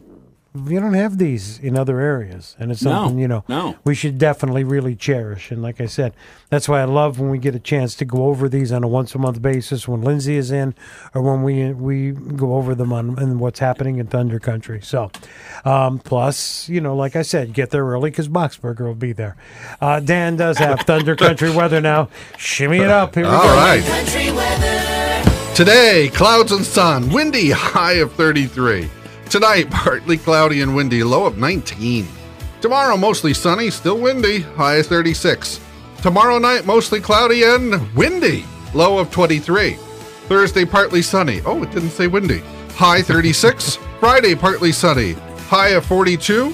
[0.68, 3.76] you don't have these in other areas, and it's No, something you know no.
[3.84, 5.52] we should definitely really cherish.
[5.52, 6.14] And like I said,
[6.50, 8.88] that's why I love when we get a chance to go over these on a
[8.88, 10.74] once a month basis when Lindsay is in,
[11.14, 14.82] or when we we go over them on and what's happening in Thunder Country.
[14.82, 15.12] So,
[15.66, 19.36] um, plus, you know, like I said, get there early because Boxberger will be there.
[19.82, 22.10] Uh, Dan does have Thunder Country weather now.
[22.38, 23.16] Shimmy it up.
[23.16, 23.48] Here we All go.
[23.56, 23.84] right.
[25.56, 28.90] Today, clouds and sun, windy, high of 33.
[29.30, 32.08] Tonight, partly cloudy and windy, low of 19.
[32.62, 35.60] Tomorrow, mostly sunny, still windy, high of 36.
[36.02, 39.74] Tomorrow night, mostly cloudy and windy, low of 23.
[40.28, 41.42] Thursday, partly sunny.
[41.46, 42.40] Oh, it didn't say windy.
[42.72, 43.76] High 36.
[44.00, 45.14] Friday, partly sunny,
[45.48, 46.54] high of 42.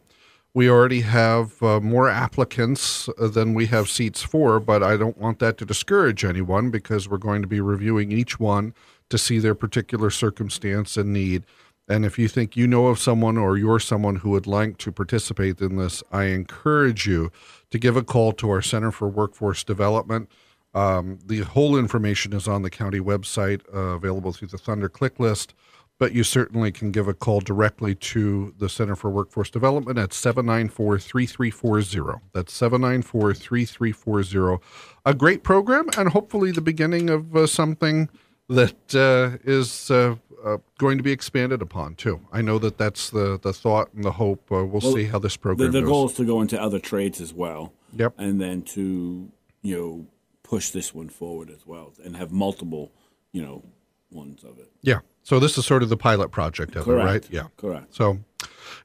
[0.53, 5.17] We already have uh, more applicants uh, than we have seats for, but I don't
[5.17, 8.73] want that to discourage anyone because we're going to be reviewing each one
[9.09, 11.45] to see their particular circumstance and need.
[11.87, 14.91] And if you think you know of someone or you're someone who would like to
[14.91, 17.31] participate in this, I encourage you
[17.71, 20.29] to give a call to our Center for Workforce Development.
[20.73, 25.19] Um, the whole information is on the county website, uh, available through the Thunder Click
[25.19, 25.53] List,
[25.97, 30.13] but you certainly can give a call directly to the Center for Workforce Development at
[30.13, 32.19] 794 3340.
[32.33, 34.63] That's 794 3340.
[35.05, 38.07] A great program, and hopefully the beginning of uh, something
[38.47, 42.21] that uh, is uh, uh, going to be expanded upon, too.
[42.31, 44.39] I know that that's the, the thought and the hope.
[44.51, 45.89] Uh, we'll, Well, see how this The, program the goes.
[45.89, 47.73] goal is to go into other trades as well.
[47.95, 48.13] Yep.
[48.17, 49.29] And then to,
[49.63, 50.05] you know,
[50.49, 52.91] push this one forward as well and have multiple,
[53.31, 53.63] you know,
[54.09, 54.71] ones of it.
[54.81, 54.99] Yeah.
[55.21, 57.03] So this is sort of the pilot project of Correct.
[57.03, 57.27] it, right?
[57.29, 57.47] Yeah.
[57.55, 57.93] Correct.
[57.93, 58.19] So,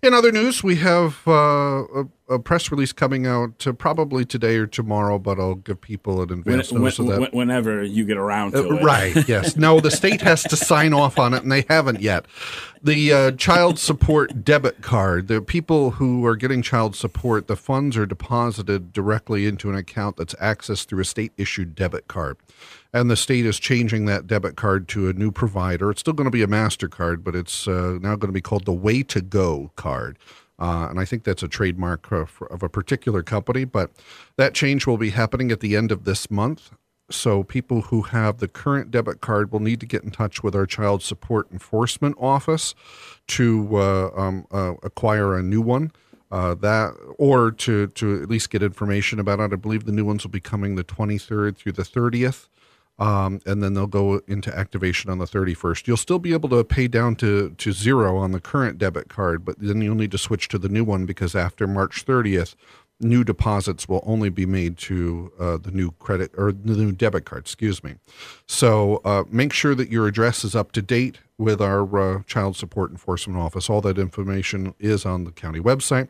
[0.02, 4.56] in other news, we have uh, a, a press release coming out uh, probably today
[4.56, 7.34] or tomorrow, but I'll give people an When, advance when- notice of that.
[7.34, 8.82] whenever you get around to Uh, it.
[8.82, 9.28] right.
[9.28, 9.56] Yes.
[9.56, 12.26] No, the state has to sign off on it, and they haven't yet.
[12.82, 15.28] The uh, child support debit card.
[15.28, 20.16] The people who are getting child support, the funds are deposited directly into an account
[20.16, 22.36] that's accessed through a state issued debit card.
[22.94, 25.90] And the state is changing that debit card to a new provider.
[25.90, 28.66] It's still going to be a MasterCard, but it's uh, now going to be called
[28.66, 30.16] the Way to Go card.
[30.60, 33.64] Uh, and I think that's a trademark uh, for, of a particular company.
[33.64, 33.90] But
[34.36, 36.70] that change will be happening at the end of this month.
[37.10, 40.54] So people who have the current debit card will need to get in touch with
[40.54, 42.76] our child support enforcement office
[43.26, 45.90] to uh, um, uh, acquire a new one.
[46.30, 49.52] Uh, that or to to at least get information about it.
[49.52, 52.48] I believe the new ones will be coming the 23rd through the 30th.
[52.98, 55.86] Um, and then they'll go into activation on the 31st.
[55.88, 59.44] You'll still be able to pay down to, to zero on the current debit card,
[59.44, 62.54] but then you'll need to switch to the new one because after March 30th,
[63.00, 67.24] new deposits will only be made to uh, the new credit or the new debit
[67.24, 67.96] card, excuse me.
[68.46, 72.56] So uh, make sure that your address is up to date with our uh, Child
[72.56, 73.68] Support Enforcement Office.
[73.68, 76.08] All that information is on the county website.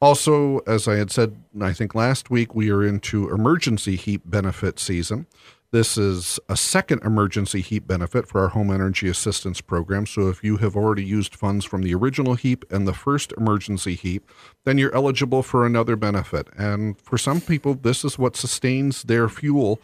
[0.00, 4.78] Also, as I had said, I think last week, we are into emergency heat benefit
[4.78, 5.26] season.
[5.74, 10.06] This is a second emergency HEAP benefit for our Home Energy Assistance Program.
[10.06, 13.96] So, if you have already used funds from the original HEAP and the first emergency
[13.96, 14.30] HEAP,
[14.62, 16.46] then you're eligible for another benefit.
[16.56, 19.80] And for some people, this is what sustains their fuel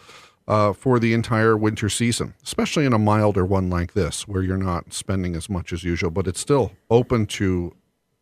[0.47, 4.57] uh, for the entire winter season, especially in a milder one like this, where you're
[4.57, 7.75] not spending as much as usual, but it's still open to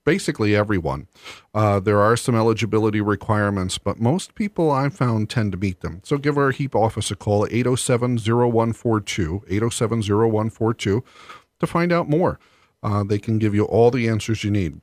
[0.08, 1.06] basically everyone.
[1.52, 6.00] Uh, there are some eligibility requirements, but most people I've found tend to meet them.
[6.02, 11.04] So give our HEAP office a call at 807 0142, 807 0142
[11.60, 12.38] to find out more.
[12.82, 14.80] Uh, they can give you all the answers you need.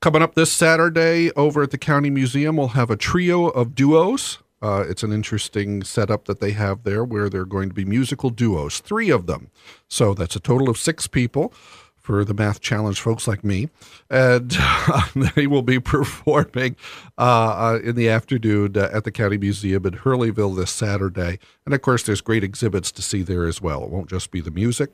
[0.00, 4.38] Coming up this Saturday over at the County Museum, we'll have a trio of duos.
[4.60, 8.28] Uh, it's an interesting setup that they have there where they're going to be musical
[8.28, 9.52] duos, three of them.
[9.86, 11.54] So that's a total of six people
[12.08, 13.68] for the math challenge folks like me.
[14.08, 14.56] And
[15.36, 16.74] they will be performing
[17.18, 21.38] uh, uh, in the afternoon uh, at the County Museum in Hurleyville this Saturday.
[21.66, 23.84] And of course, there's great exhibits to see there as well.
[23.84, 24.88] It won't just be the music.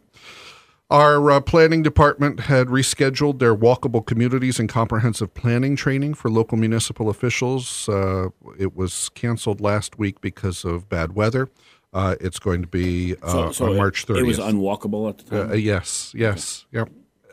[0.91, 6.59] Our uh, planning department had rescheduled their walkable communities and comprehensive planning training for local
[6.59, 7.89] municipal officials.
[7.89, 11.49] Uh, it was canceled last week because of bad weather.
[11.93, 14.19] Uh, it's going to be So- so on March 30th.
[14.19, 15.51] it was unwalkable at the time?
[15.53, 16.91] Uh, yes, yes, yep.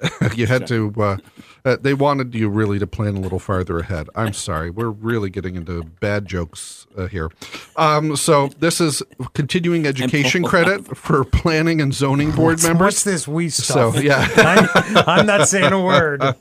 [0.35, 0.93] you had to.
[0.97, 1.17] Uh,
[1.63, 4.09] uh, they wanted you really to plan a little farther ahead.
[4.15, 7.29] I'm sorry, we're really getting into bad jokes uh, here.
[7.75, 12.85] Um, so this is continuing education credit for planning and zoning board What's- members.
[12.85, 13.95] what's this we stuff?
[13.95, 16.21] So yeah, I'm, I'm not saying a word.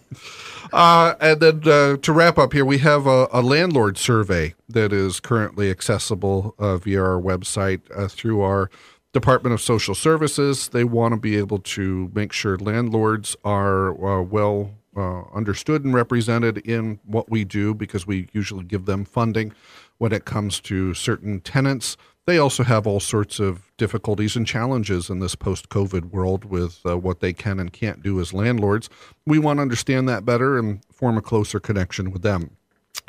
[0.72, 4.92] Uh, and then uh, to wrap up here, we have a, a landlord survey that
[4.92, 8.70] is currently accessible uh, via our website uh, through our
[9.12, 10.68] Department of Social Services.
[10.68, 15.94] They want to be able to make sure landlords are uh, well uh, understood and
[15.94, 19.52] represented in what we do because we usually give them funding
[19.98, 21.96] when it comes to certain tenants.
[22.26, 26.80] They also have all sorts of difficulties and challenges in this post COVID world with
[26.84, 28.88] uh, what they can and can't do as landlords.
[29.26, 32.56] We want to understand that better and form a closer connection with them.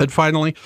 [0.00, 0.56] And finally,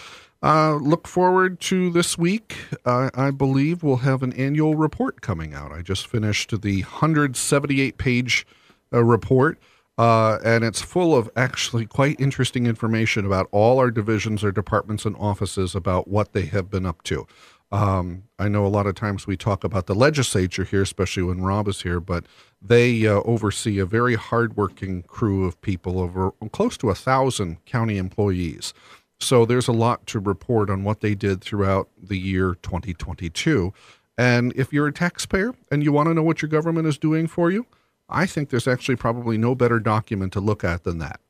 [0.42, 2.57] uh, look forward to this week.
[2.85, 5.72] Uh, I believe we'll have an annual report coming out.
[5.72, 8.46] I just finished the 178 page
[8.92, 9.59] uh, report.
[9.99, 15.07] Uh, and it's full of actually quite interesting information about all our divisions, our departments,
[15.07, 17.27] and offices about what they have been up to.
[17.72, 21.42] Um, I know a lot of times we talk about the legislature here, especially when
[21.42, 22.25] Rob is here, but
[22.62, 27.96] they uh, oversee a very hardworking crew of people, over close to a thousand county
[27.96, 28.72] employees.
[29.19, 33.73] So there's a lot to report on what they did throughout the year 2022.
[34.19, 37.27] And if you're a taxpayer and you want to know what your government is doing
[37.27, 37.67] for you,
[38.09, 41.21] I think there's actually probably no better document to look at than that.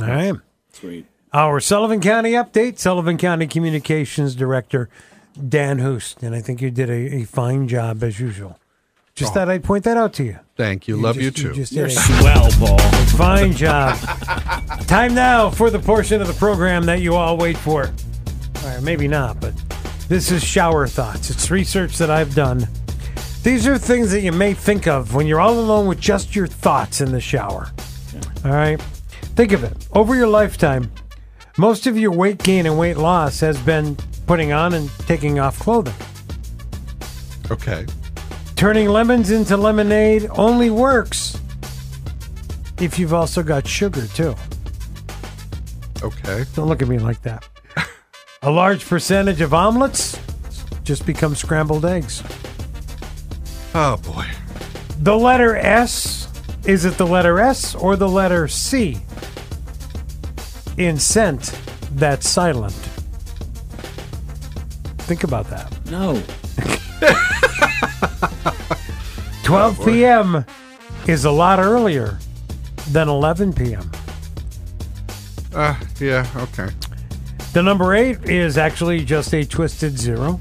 [0.00, 0.34] All right.
[0.72, 1.06] Sweet.
[1.32, 4.88] Our Sullivan County update, Sullivan County Communications Director
[5.48, 6.22] Dan Hust.
[6.22, 8.58] And I think you did a, a fine job as usual.
[9.16, 9.34] Just Oh.
[9.34, 10.38] thought I'd point that out to you.
[10.56, 10.96] Thank you.
[10.96, 11.54] Love you just- you too.
[11.56, 12.78] just You're swell, Paul.
[13.16, 13.96] Fine job.
[14.86, 17.90] Time now for the portion of the program that you all wait for.
[18.64, 19.54] Or maybe not, but
[20.08, 21.30] this is Shower Thoughts.
[21.30, 22.68] It's research that I've done.
[23.42, 26.46] These are things that you may think of when you're all alone with just your
[26.46, 27.70] thoughts in the shower.
[28.44, 28.80] All right?
[29.34, 29.72] Think of it.
[29.92, 30.90] Over your lifetime,
[31.56, 35.58] most of your weight gain and weight loss has been putting on and taking off
[35.58, 35.94] clothing.
[37.50, 37.86] Okay.
[38.56, 41.38] Turning lemons into lemonade only works
[42.80, 44.34] if you've also got sugar, too.
[46.02, 46.44] Okay.
[46.54, 47.46] Don't look at me like that.
[48.42, 50.18] A large percentage of omelets
[50.84, 52.22] just become scrambled eggs.
[53.74, 54.26] Oh boy.
[55.00, 56.28] The letter S,
[56.64, 58.98] is it the letter S or the letter C?
[60.76, 61.58] In scent,
[61.92, 62.74] that's silent.
[64.98, 65.72] Think about that.
[65.90, 66.22] No.
[69.56, 70.44] 12 p.m.
[71.06, 72.18] is a lot earlier
[72.90, 73.90] than 11 p.m.
[75.54, 76.68] Uh, yeah, okay.
[77.54, 80.38] The number eight is actually just a twisted zero.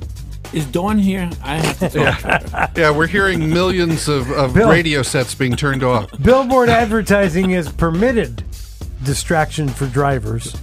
[0.52, 1.30] Is Dawn here?
[1.42, 2.82] I have to talk to.
[2.82, 4.70] Yeah, we're hearing millions of, of Bill.
[4.70, 6.10] radio sets being turned off.
[6.22, 8.44] Billboard advertising is permitted
[9.04, 10.56] distraction for drivers.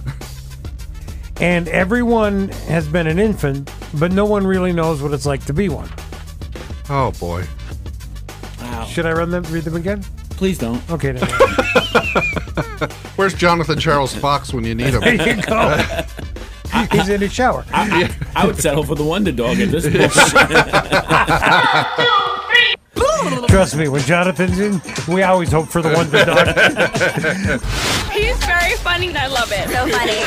[1.41, 5.53] And everyone has been an infant, but no one really knows what it's like to
[5.53, 5.89] be one.
[6.89, 7.45] Oh boy.
[8.93, 8.95] Wow.
[8.95, 10.03] Should I run them read them again?
[10.29, 10.79] Please don't.
[10.91, 11.27] Okay, then.
[13.15, 15.01] Where's Jonathan Charles Fox when you need him?
[15.01, 15.83] there you go.
[16.91, 17.65] He's in his shower.
[17.73, 18.03] I,
[18.35, 20.11] I, I would settle for the Wonder Dog at this point.
[23.49, 24.79] Trust me, when Jonathan's in,
[25.11, 26.47] we always hope for the wonder dog.
[28.11, 29.67] He's very funny and I love it.
[29.69, 30.21] So funny.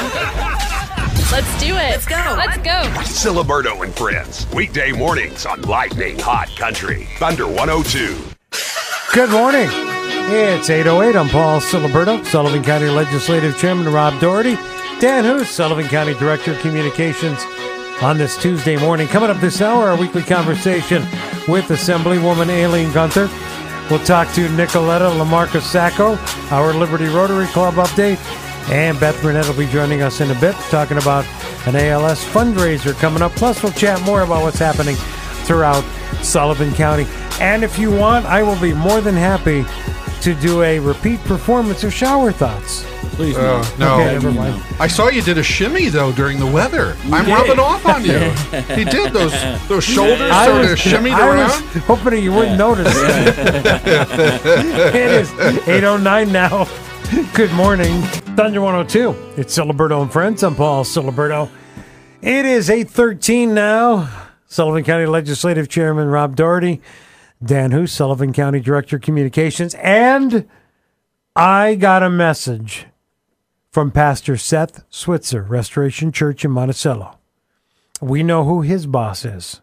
[1.31, 1.90] Let's do it.
[1.90, 2.16] Let's go.
[2.37, 2.83] Let's go.
[3.02, 4.46] Siliberto and Friends.
[4.52, 7.07] Weekday mornings on Lightning Hot Country.
[7.18, 8.36] Thunder 102.
[9.12, 9.69] Good morning.
[9.73, 11.16] It's 808.
[11.16, 14.57] I'm Paul Siliberto, Sullivan County Legislative Chairman Rob Doherty,
[15.01, 17.42] Dan Hust, Sullivan County Director of Communications
[18.03, 19.09] on this Tuesday morning.
[19.09, 21.03] Coming up this hour, our weekly conversation
[21.49, 23.31] with Assemblywoman Aileen Gunther.
[23.90, 26.19] We'll talk to Nicoletta Lamarca Sacco,
[26.55, 28.19] our Liberty Rotary Club update,
[28.71, 31.25] and Beth Bernitt will be joining us in a bit, talking about
[31.66, 33.33] an ALS fundraiser coming up.
[33.33, 34.97] Plus, we'll chat more about what's happening
[35.47, 35.83] throughout
[36.23, 37.07] Sullivan County.
[37.41, 39.65] And if you want, I will be more than happy
[40.23, 42.85] to do a repeat performance of Shower Thoughts.
[43.15, 43.95] Please Oh, no.
[43.95, 44.63] Okay, never mind.
[44.79, 46.97] I saw you did a shimmy though during the weather.
[47.05, 47.33] I'm did.
[47.33, 48.19] rubbing off on you.
[48.75, 49.33] he did those
[49.69, 51.75] those shoulders I sort of was, shimmied I around.
[51.75, 52.89] was hoping you wouldn't notice.
[52.95, 52.97] it
[55.13, 56.67] is 8.09 now.
[57.35, 58.03] Good morning.
[58.37, 59.41] Thunder 102.
[59.41, 60.43] It's Siliberto and Friends.
[60.43, 61.49] I'm Paul Siliberto.
[62.21, 64.26] It is 8.13 now.
[64.47, 66.81] Sullivan County Legislative Chairman Rob Doherty.
[67.45, 69.75] Dan Hust, Sullivan County Director of Communications.
[69.75, 70.49] And
[71.35, 72.87] I got a message
[73.71, 77.19] from Pastor Seth Switzer, Restoration Church in Monticello.
[78.01, 79.61] We know who his boss is.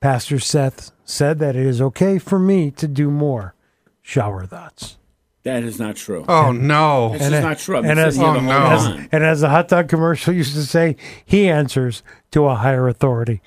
[0.00, 3.54] Pastor Seth said that it is okay for me to do more
[4.02, 4.98] shower thoughts.
[5.44, 6.24] That is not true.
[6.28, 7.10] Oh no.
[7.10, 7.76] That's just not true.
[7.78, 8.74] And as, sitting here oh, the oh, no.
[8.74, 12.88] as- and as the hot dog commercial used to say, he answers to a higher
[12.88, 13.42] authority.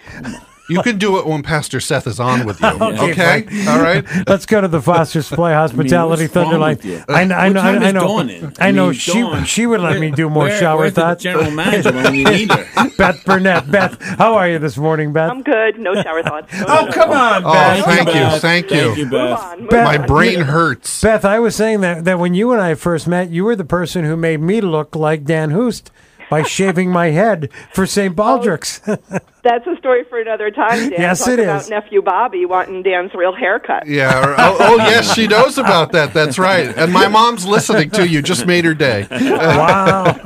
[0.67, 2.67] You can do it when Pastor Seth is on with you.
[2.95, 3.11] Okay,
[3.43, 3.67] okay?
[3.67, 4.03] All right.
[4.27, 6.75] Let's go to the Foster Supply Hospitality what's wrong Thunderline.
[6.77, 7.03] with you?
[7.07, 8.17] I, know- I know, time I know,
[8.59, 8.85] I I know.
[8.85, 9.45] mean, she Dawn.
[9.45, 11.23] she would let me do more Where- shower where's the thoughts.
[11.23, 12.65] general manager when you need her?
[12.97, 13.69] Beth Bernitt.
[13.71, 15.29] Beth, how are you this morning, Beth?
[15.31, 15.77] I'm good.
[15.79, 16.51] No shower thoughts.
[16.53, 17.15] No, oh, no, come no.
[17.15, 17.85] on, Oh, Beth.
[17.85, 18.41] thank you, Beth.
[18.41, 18.77] thank you.
[18.77, 19.39] Thank you, Move Beth.
[19.39, 19.59] on.
[19.61, 20.01] Move Beth, on.
[20.01, 21.01] My brain hurts.
[21.01, 23.65] Beth, I was saying that, that when you and I first met, you were the
[23.65, 25.91] person who made me look like Dan Hust
[26.29, 28.13] by shaving my head for St.
[28.17, 28.79] Oh, Baldrick's.
[29.43, 30.93] That's a story for another time, Dan.
[30.99, 31.69] Yes, Talk it about is.
[31.69, 33.85] nephew Bobby wanting Dan's real haircut.
[33.87, 34.19] Yeah.
[34.25, 36.13] or- Oh, oh, yes, she knows about that.
[36.13, 36.75] That's right.
[36.75, 38.21] And my mom's listening to you.
[38.23, 39.05] Just made her day.
[39.11, 40.19] wow.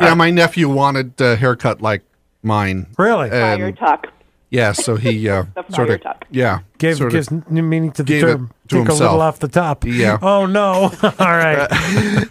[0.00, 2.02] yeah, my nephew wanted a haircut like
[2.42, 2.86] mine.
[2.98, 3.30] Really?
[3.30, 4.11] Fire tuck.
[4.52, 8.06] Yeah, so he uh, sort of yeah Gave, sort gives of, new meaning to the
[8.06, 8.48] gave it term.
[8.48, 9.00] to Take a himself.
[9.00, 9.84] little off the top.
[9.84, 10.18] Yeah.
[10.20, 10.92] Oh no!
[11.02, 11.68] All right.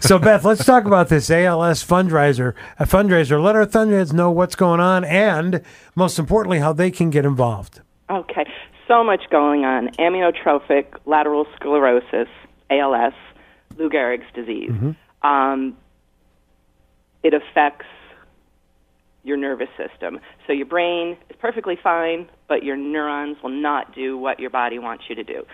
[0.00, 2.54] so Beth, let's talk about this ALS fundraiser.
[2.78, 3.42] A fundraiser.
[3.42, 5.62] Let our thunderheads know what's going on, and
[5.94, 7.80] most importantly, how they can get involved.
[8.08, 8.46] Okay.
[8.88, 9.88] So much going on.
[9.98, 12.28] Amyotrophic lateral sclerosis,
[12.70, 13.14] ALS,
[13.78, 14.70] Lou Gehrig's disease.
[15.22, 15.76] Um,
[17.22, 17.86] it affects
[19.22, 20.18] your nervous system.
[20.46, 24.78] So your brain is perfectly fine, but your neurons will not do what your body
[24.78, 25.44] wants you to do.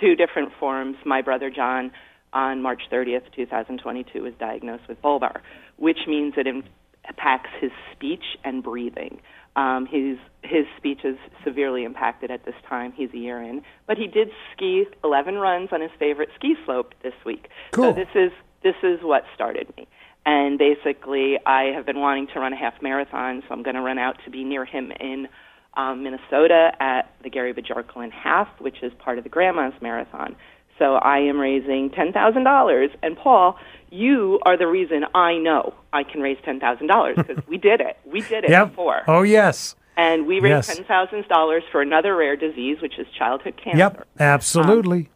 [0.00, 0.96] Two different forms.
[1.04, 1.90] My brother John,
[2.32, 5.40] on March 30th, 2022, was diagnosed with bulbar,
[5.76, 9.20] which means it impacts his speech and breathing.
[9.56, 12.92] Um, his his speech is severely impacted at this time.
[12.92, 16.94] He's a year in, but he did ski 11 runs on his favorite ski slope
[17.02, 17.48] this week.
[17.72, 17.84] Cool.
[17.84, 19.88] So this is this is what started me.
[20.26, 23.80] And basically, I have been wanting to run a half marathon, so I'm going to
[23.80, 25.28] run out to be near him in
[25.74, 30.34] um, Minnesota at the Garry Bjorklund Half, which is part of the Grandma's Marathon.
[30.80, 33.56] So I am raising ten thousand dollars, and Paul,
[33.90, 37.80] you are the reason I know I can raise ten thousand dollars because we did
[37.80, 37.96] it.
[38.04, 38.70] We did it Yep.
[38.70, 39.74] before, Oh yes.
[39.96, 40.76] and we raised Yes.
[40.76, 44.06] ten thousand dollars for another rare disease, which is childhood cancer Yep.
[44.18, 45.08] Absolutely.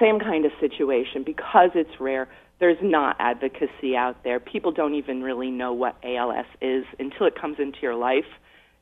[0.00, 2.28] same kind of situation because it's rare
[2.64, 4.40] there's not advocacy out there.
[4.40, 8.24] People don't even really know what als is until it comes into your life.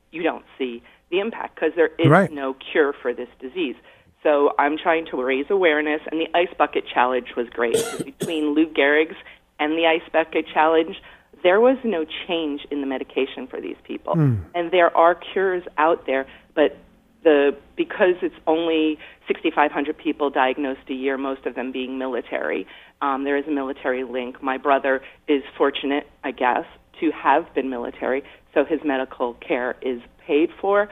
[0.09, 2.31] You don't see the impact because there is Right.
[2.31, 3.75] no cure for this disease.
[4.23, 7.75] So i'm trying to raise awareness and the ice bucket challenge was great.
[8.05, 9.17] Between lou gehrig's
[9.59, 11.01] and the ice bucket challenge
[11.43, 14.13] there was no change in the medication for these people.
[14.13, 14.35] Hmm.
[14.55, 16.25] And there are cures out there
[16.55, 16.77] but
[17.23, 22.67] the because it's only 6,500 people diagnosed a year, most of them being military.
[23.03, 24.41] Um, there is a military link.
[24.41, 26.63] My brother is fortunate, I guess,
[27.01, 28.23] to have been military,
[28.53, 30.87] so his medical care is paid for,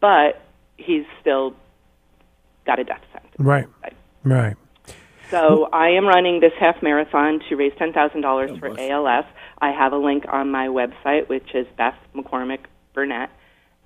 [0.00, 0.46] but
[0.76, 1.56] he's still
[2.66, 3.34] got a death sentence.
[3.36, 3.66] Right.
[3.82, 4.56] Right.
[5.28, 9.24] So I am running this half marathon to raise ten thousand dollars for ALS.
[9.60, 12.60] I have a link on my website, which is Beth McCormick
[12.94, 13.28] Bernitt,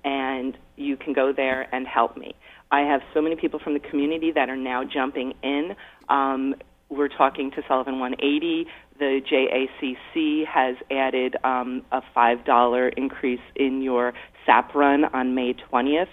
[0.03, 2.35] and you can go there and help me.
[2.69, 5.75] I have so many people from the community that are now jumping in.
[6.09, 6.53] Um,
[6.91, 8.67] we're talking to Sullivan 180.
[8.99, 14.13] The JACC has added um, a $5 increase in your
[14.45, 16.07] SAP run on May 20th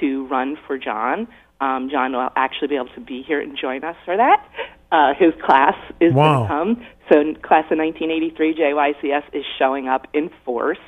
[0.00, 1.28] to run for John.
[1.60, 4.48] Um, John will actually be able to be here and join us for that.
[4.90, 6.24] Uh, his class is Wow.
[6.24, 6.86] going to come.
[7.08, 7.14] So,
[7.46, 10.78] class of 1983, JYCS is showing up in force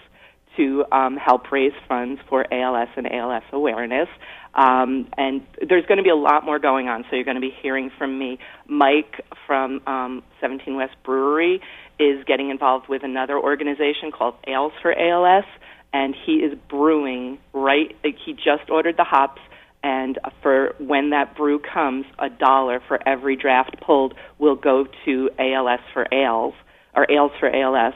[0.57, 4.09] to um, help raise funds for ALS and ALS awareness.
[4.55, 7.05] Um, and there's going to be a lot more going on.
[7.11, 8.39] So you're going to be hearing from me.
[8.69, 11.61] Mike from um, 17 West Brewery
[11.99, 15.45] is getting involved with another organization called Ales for ALS,
[15.93, 17.97] and he is brewing right.
[18.03, 19.41] He just ordered the hops,
[19.83, 25.31] and for when that brew comes, a dollar for every draft pulled will go to
[25.39, 26.55] ALS for Ales
[26.97, 27.95] or Ales for ALS,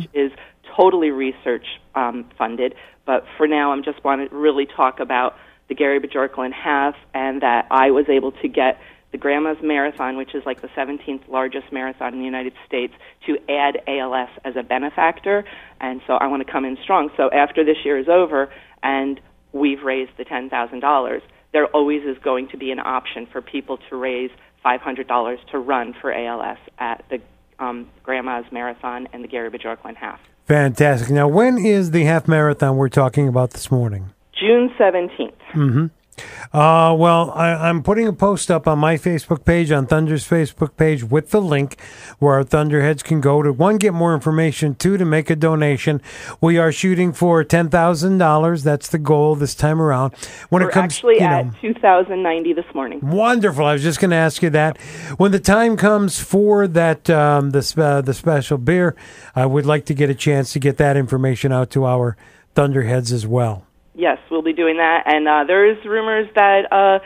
[0.00, 0.32] which is
[0.76, 2.74] totally research um, funded.
[3.06, 5.36] But for now, I'm just want to really talk about
[5.68, 8.80] the Garry Bjorklund half, and that I was able to get
[9.12, 12.92] the Grandma's Marathon, which is like the 17th largest marathon in the United States,
[13.26, 15.44] to add ALS as a benefactor.
[15.80, 17.10] And so I want to come in strong.
[17.16, 18.52] So after this year is over
[18.82, 19.20] and
[19.52, 21.20] we've raised the $10,000,
[21.52, 24.30] there always is going to be an option for people to raise
[24.64, 27.20] $500 to run for ALS at the
[27.58, 30.20] um, Grandma's Marathon and the Garry Bjorklund half.
[30.50, 31.10] Fantastic.
[31.10, 34.10] Now, when is the half marathon we're talking about this morning?
[34.32, 35.32] June 17th.
[35.54, 35.86] Mm-hmm.
[36.52, 40.76] Uh, well, I, I'm putting a post up on my Facebook page, on Thunder's Facebook
[40.76, 41.80] page, with the link
[42.18, 46.02] where our Thunderheads can go to one, get more information, two, to make a donation.
[46.40, 48.64] We are shooting for ten thousand dollars.
[48.64, 50.14] That's the goal this time around.
[50.48, 53.00] When We're it comes, actually you at know, 2,090 this morning.
[53.00, 53.64] Wonderful.
[53.64, 54.76] I was just going to ask you that.
[55.18, 58.96] When the time comes for that um, the uh, the special beer,
[59.36, 62.16] I would like to get a chance to get that information out to our
[62.54, 63.66] Thunderheads as well.
[63.94, 65.02] Yes, we'll be doing that.
[65.06, 67.00] And uh, there's rumors that a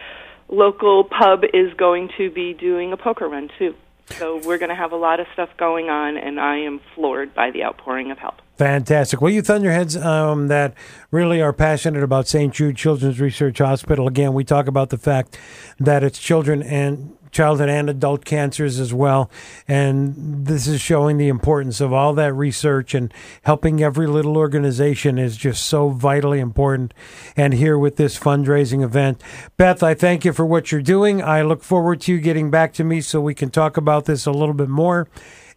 [0.49, 3.75] local pub is going to be doing a poker run too.
[4.11, 7.35] So we're going to have a lot of stuff going on, and I am floored
[7.35, 8.35] by the outpouring of help.
[8.59, 9.21] Fantastic.
[9.21, 10.75] Well, you Thunderheads um, that
[11.11, 12.53] really are passionate about St.
[12.53, 14.07] Jude Children's Research Hospital.
[14.07, 15.39] Again, we talk about the fact
[15.81, 19.31] that it's children and childhood and adult cancers as well.
[19.69, 23.13] And this is showing the importance of all that research and
[23.43, 26.95] helping every little organization is just so vitally important.
[27.37, 29.21] And here with this fundraising event,
[29.57, 31.21] Beth, I thank you for what you're doing.
[31.21, 34.25] I look forward to you getting back to me so we can talk about this
[34.25, 35.09] a little bit more.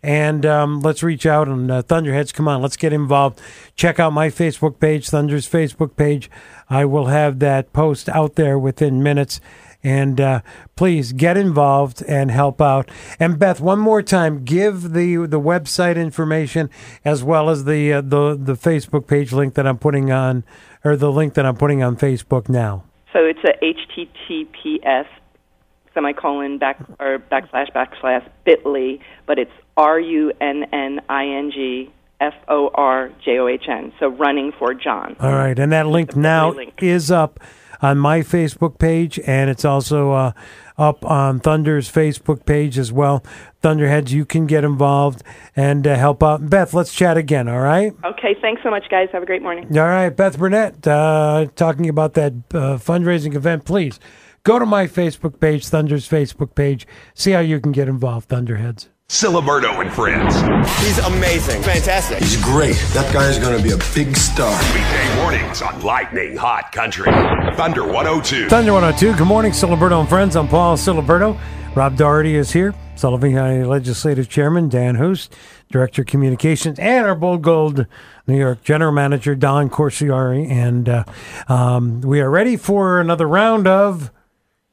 [0.03, 3.41] And um, let's reach out and uh, Thunderheads, come on, let's get involved.
[3.75, 6.29] Check out my Facebook page, Thunder's Facebook page.
[6.69, 9.39] I will have that post out there within minutes.
[9.87, 10.41] And uh,
[10.75, 12.91] please get involved and help out.
[13.21, 16.69] And Beth, one more time, give the the website information
[17.05, 20.43] as well as the uh, the the Facebook page link that I'm putting on,
[20.83, 22.83] or the link that I'm putting on Facebook now.
[23.13, 25.07] So it's a HTTPS
[25.93, 31.89] semicolon back or backslash backslash Bitly, but it's R U N N I N G
[32.19, 33.93] F O R J O H N.
[34.01, 35.15] So running for John.
[35.21, 36.83] All right, and that link now link.
[36.83, 37.39] is up
[37.81, 40.31] on my Facebook page, and it's also uh,
[40.77, 43.23] up on Thunder's Facebook page as well.
[43.61, 45.23] Thunderheads, you can get involved
[45.55, 46.49] and uh, help out.
[46.49, 47.47] Beth, let's chat again.
[47.47, 47.93] All right.
[48.05, 49.09] Okay, thanks so much, guys.
[49.11, 49.65] Have a great morning.
[49.77, 53.65] All right, Beth Bernitt, uh, talking about that uh, fundraising event.
[53.65, 53.99] Please
[54.43, 56.87] go to my Facebook page, Thunder's Facebook page.
[57.13, 58.89] See how you can get involved, Thunderheads.
[59.09, 60.35] Siliberto and friends.
[60.81, 61.61] He's amazing.
[61.63, 62.19] Fantastic.
[62.19, 62.75] He's great.
[62.93, 64.51] That guy's going to be a big star.
[64.73, 67.09] Weekday mornings on Lightning Hot Country.
[67.55, 68.49] Thunder 102.
[68.49, 69.17] Thunder 102.
[69.17, 70.35] Good morning, Siliberto and friends.
[70.35, 71.39] I'm Paul Siliberto.
[71.73, 72.75] Rob Doherty is here.
[72.95, 75.33] Sullivan County Legislative Chairman Dan Hust,
[75.71, 77.85] Director of Communications, and our Bold Gold
[78.27, 80.49] New York General Manager Dawn Corsiari.
[80.49, 81.05] And uh,
[81.47, 84.11] um, we are ready for another round of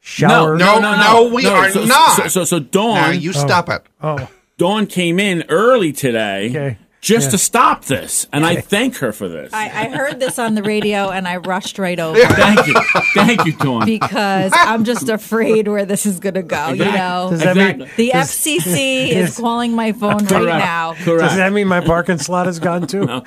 [0.05, 0.55] shower.
[0.55, 2.15] No, no, no, we are so, not.
[2.15, 2.93] So, so, so Dawn.
[2.95, 3.81] Now you stop it.
[4.01, 4.29] Oh, oh.
[4.57, 6.77] Dawn came in early today Okay.
[7.01, 7.31] just Yeah.
[7.31, 9.51] to stop this, and I thank her for this.
[9.51, 12.75] I, I heard this on the radio and I rushed right over Thank you,
[13.15, 13.85] thank you, Dawn.
[13.85, 16.69] because I'm just afraid where this is going to go.
[16.69, 20.59] You know, Does that mean- the does- FCC is- is calling my phone right Correct.
[20.65, 20.93] now.
[20.93, 23.23] Does that mean my parking slot is gone too?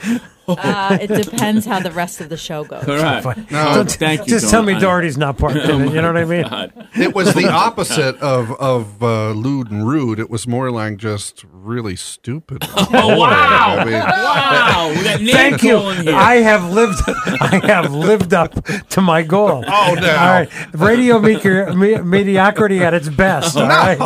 [0.48, 2.88] Uh, it depends how the rest of the show goes.
[2.88, 3.24] All right.
[3.50, 4.82] No, Don't- thank you, Just tell me Dawn.
[4.82, 5.68] Doherty's not part of it.
[5.98, 6.72] You know what I mean?
[6.96, 10.18] It was the opposite of of uh, lewd and rude.
[10.18, 12.64] It was more like just really stupid.
[12.90, 13.76] Oh, wow.
[13.78, 14.92] I mean, Wow.
[14.96, 15.74] We got name Thank you.
[15.76, 16.14] calling here.
[16.14, 16.98] I have lived.
[17.06, 19.64] I have lived up to my goal.
[19.66, 20.08] Oh, no.
[20.08, 23.56] All right, radio meeker, me, mediocrity at its best.
[23.56, 23.98] All right,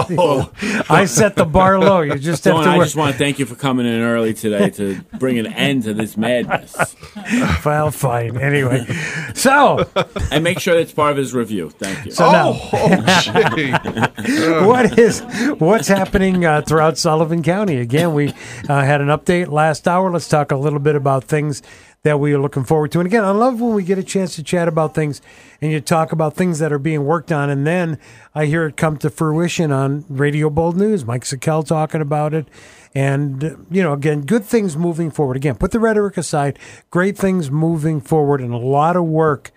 [0.91, 2.01] I set the bar low.
[2.01, 2.87] You just have Dawn, to I work.
[2.87, 5.95] just want to thank you for coming in early today to bring an end to
[5.95, 6.97] this madness.
[7.65, 8.37] Well, fine.
[8.39, 8.87] Anyway,
[9.35, 9.87] so
[10.31, 11.71] And make sure that's part of his review.
[11.71, 12.11] Thank you.
[12.11, 13.71] So now- oh, gee.
[14.67, 15.21] what is
[15.59, 17.77] what's happening uh, throughout Sullivan County?
[17.77, 18.31] Again, we
[18.69, 20.11] uh, had an update last hour.
[20.11, 21.63] Let's talk a little bit about things
[22.03, 23.01] that we are looking forward to.
[23.01, 25.23] And again, I love when we get a chance to chat about things
[25.61, 27.99] and you talk about things that are being worked on, and then
[28.35, 31.05] I hear it come to fruition on Radio Bold News.
[31.05, 32.49] Mike Sakel talking about it.
[32.95, 35.37] And, you know, again, good things moving forward.
[35.37, 36.59] Again, put the rhetoric aside.
[36.91, 39.51] Great things moving forward and a lot of work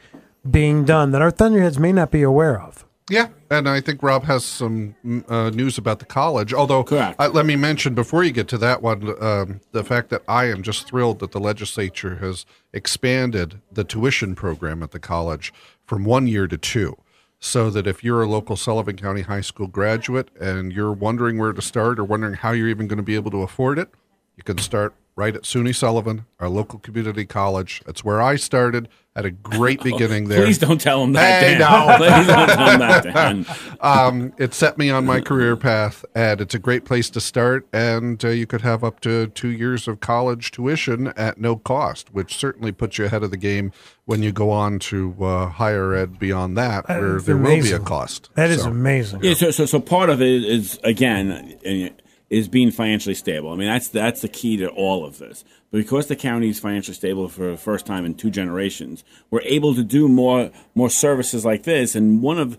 [0.49, 2.85] being done that our Thunderheads may not be aware of.
[3.09, 6.53] Yeah, and I think Rob has some mm, uh, news about the college.
[6.53, 7.19] Although, Correct.
[7.19, 10.45] Uh, let me mention before you get to that one um, the fact that I
[10.45, 15.53] am just thrilled that the legislature has expanded the tuition program at the college
[15.85, 16.97] from one year to two.
[17.39, 21.53] So that if you're a local Sullivan County High School graduate and you're wondering where
[21.53, 23.89] to start or wondering how you're even going to be able to afford it,
[24.35, 27.83] you can start right at SUNY Sullivan, our local community college.
[27.85, 28.89] That's where I started.
[29.15, 30.43] Had a great beginning there.
[30.43, 31.43] Please don't tell him that.
[31.43, 31.59] Hey, Dan.
[31.59, 31.97] no.
[31.97, 33.03] Please don't tell him that.
[33.05, 33.45] Dan.
[33.79, 37.65] um, it set me on my career path, and it's a great place to start.
[37.71, 42.13] And uh, you could have up to two years of college tuition at no cost,
[42.13, 43.71] which certainly puts you ahead of the game
[44.03, 47.61] when you go on to uh, higher ed beyond that, That where is there will
[47.63, 48.29] be a cost.
[48.35, 49.23] That is So- amazing.
[49.23, 51.89] Yeah, so, so so part of it is again uh,
[52.29, 53.51] is being financially stable.
[53.51, 55.45] I mean that's that's the key to all of this.
[55.75, 59.75] Because the county is financially stable for the first time in two generations, we're able
[59.75, 61.95] to do more more services like this.
[61.95, 62.57] And one of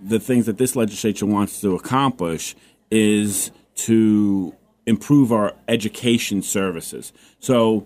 [0.00, 2.54] the things that this legislature wants to accomplish
[2.90, 4.54] is to
[4.86, 7.12] improve our education services.
[7.40, 7.84] So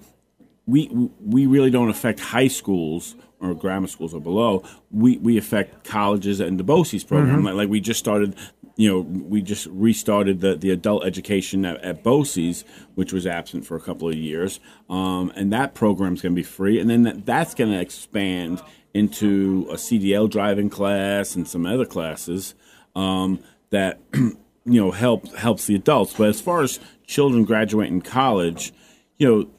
[0.66, 0.88] we
[1.20, 4.62] we really don't affect high schools or grammar schools or below.
[4.90, 7.42] We we affect colleges and the BOCES program.
[7.42, 7.44] Mhm.
[7.46, 8.34] Like, like we just started,
[8.76, 12.64] you know, we just restarted the, the adult education at, at BOCES,
[12.94, 14.60] which was absent for a couple of years.
[14.90, 16.78] Um, and that program's going to be free.
[16.78, 18.62] And then that, that's going to expand
[18.92, 22.54] into a CDL driving class and some other classes
[22.94, 26.14] um, that you know help helps the adults.
[26.14, 28.72] But as far as children graduating college,
[29.18, 29.50] you know,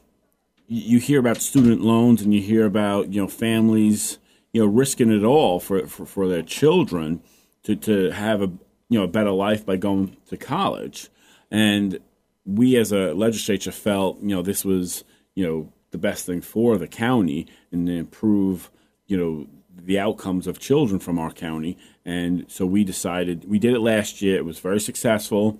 [0.66, 4.18] you hear about student loans and you hear about you know families
[4.52, 7.22] you know risking it all for for, for their children
[7.62, 8.50] to, to have a
[8.88, 11.08] you know a better life by going to college.
[11.50, 11.98] And
[12.44, 16.78] we as a legislature felt you know this was you know the best thing for
[16.78, 18.70] the county and to improve
[19.06, 21.76] you know the outcomes of children from our county.
[22.04, 24.36] And so we decided we did it last year.
[24.36, 25.58] It was very successful.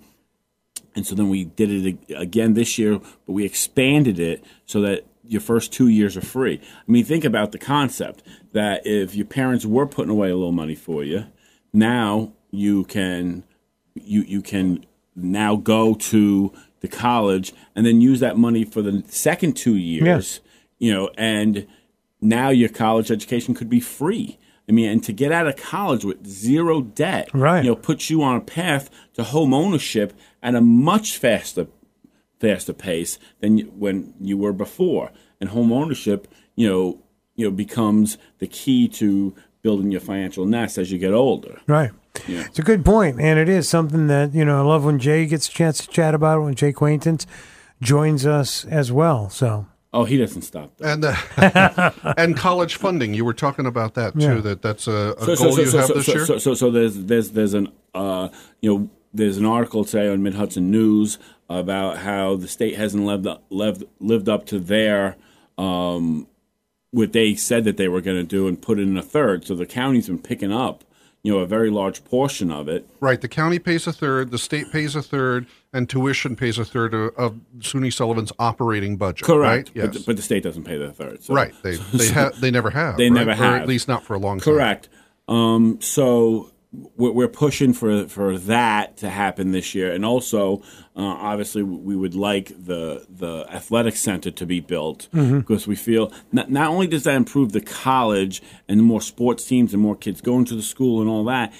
[0.95, 5.05] And so then we did it again this year, but we expanded it so that
[5.23, 6.59] your first two years are free.
[6.63, 8.23] I mean, think about the concept
[8.53, 11.25] that if your parents were putting away a little money for you,
[11.71, 13.43] now you can
[13.95, 14.85] you you can
[15.15, 20.39] now go to the college and then use that money for the second two years.
[20.77, 21.67] You know, and
[22.21, 24.39] now your college education could be free.
[24.67, 27.63] I mean, and to get out of college with zero debt, Right.
[27.63, 31.67] You know, puts you on a path to home ownership at a much faster,
[32.39, 35.11] faster pace than you, when you were before.
[35.41, 37.01] And home ownership, you know,
[37.35, 41.59] you know, becomes the key to building your financial nest as you get older.
[41.67, 41.91] Right.
[42.27, 42.45] Yeah.
[42.45, 44.59] It's a good point, and it is something that you know.
[44.59, 46.41] I love when Jay gets a chance to chat about it.
[46.41, 47.25] When Jay Quaintance
[47.81, 49.29] joins us as well.
[49.29, 50.71] So Oh, he doesn't stop.
[50.81, 54.19] And uh, and college funding, you were talking about that too.
[54.19, 54.41] Yeah.
[54.41, 56.25] That that's a, a so, goal so, you so, have so, this so, year.
[56.25, 58.29] So, so, so there's there's there's an uh,
[58.61, 61.17] you know there's an article today on Mid Hudson News
[61.49, 65.17] about how the state hasn't lived up, lived lived up to their
[65.57, 66.27] um,
[66.91, 69.45] what they said that they were going to do and put in a third.
[69.45, 70.83] So the county's been picking up
[71.21, 72.87] you know a very large portion of it.
[73.01, 73.19] Right.
[73.19, 76.93] The county pays a third, the state pays a third, and tuition pays a third
[76.93, 79.25] of, of SUNY Sullivan's operating budget.
[79.25, 79.69] Correct.
[79.69, 79.75] Right?
[79.75, 79.97] Yes.
[79.97, 81.21] But, but the state doesn't pay the third.
[81.23, 81.33] So.
[81.33, 81.53] right.
[81.61, 82.95] They they ha- they never have.
[82.97, 83.13] They right?
[83.25, 83.61] never Or have.
[83.61, 84.53] at least not for a long time.
[84.53, 84.87] Correct.
[85.27, 90.57] Um, so we're, we're pushing for for that to happen this year, and also
[90.95, 95.39] uh, obviously we would like the the athletic center to be built Mhm.
[95.39, 99.73] because we feel not, not only does that improve the college and more sports teams
[99.73, 101.51] and more kids going to the school and all that,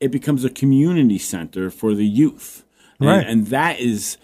[0.00, 2.64] it becomes a community center for the youth,
[2.98, 3.26] And- Right.
[3.26, 4.16] and that is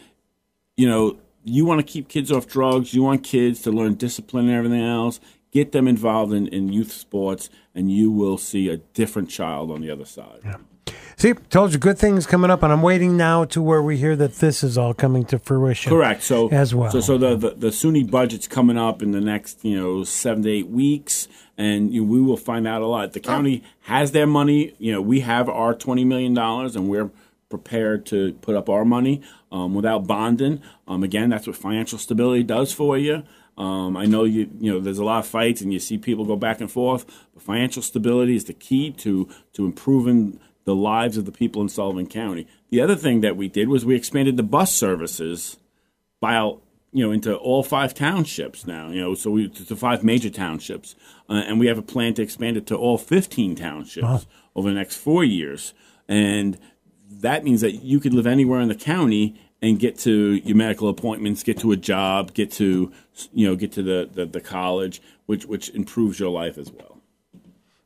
[0.76, 4.46] you know you want to keep kids off drugs, you want kids to learn discipline
[4.48, 5.18] and everything else,
[5.52, 9.80] get them involved in, in youth sports, and you will see a different child on
[9.80, 10.40] the other side.
[10.44, 10.56] Yeah.
[11.16, 14.16] See, told you good things coming up, and I'm waiting now to where we hear
[14.16, 15.90] that this is all coming to fruition.
[15.90, 16.22] Correct.
[16.22, 16.90] So as well.
[16.90, 20.42] So, so the, the the SUNY budget's coming up in the next you know seven
[20.42, 23.12] to eight weeks, and you know, we will find out a lot.
[23.12, 24.74] The county has their money.
[24.78, 27.10] You know, we have our twenty million dollars, and we're
[27.48, 29.20] prepared to put up our money
[29.52, 30.62] um, without bonding.
[30.88, 33.22] Um, again, that's what financial stability does for you.
[33.58, 36.24] Um, I know you you know there's a lot of fights, and you see people
[36.24, 37.04] go back and forth.
[37.34, 41.68] But financial stability is the key to to improving the lives of the people in
[41.68, 42.46] Sullivan County.
[42.70, 45.58] The other thing that we did was we expanded the bus services
[46.20, 48.88] by you know into all five townships now.
[48.90, 50.94] You know, so we to five major townships,
[51.28, 54.20] uh, and we have a plan to expand it to all 15 townships Wow.
[54.54, 55.74] over the next four years.
[56.08, 56.58] And
[57.10, 60.88] that means that you could live anywhere in the county and get to your medical
[60.88, 62.92] appointments, get to a job, get to
[63.32, 66.98] you know get to the the, the college, which which improves your life as well.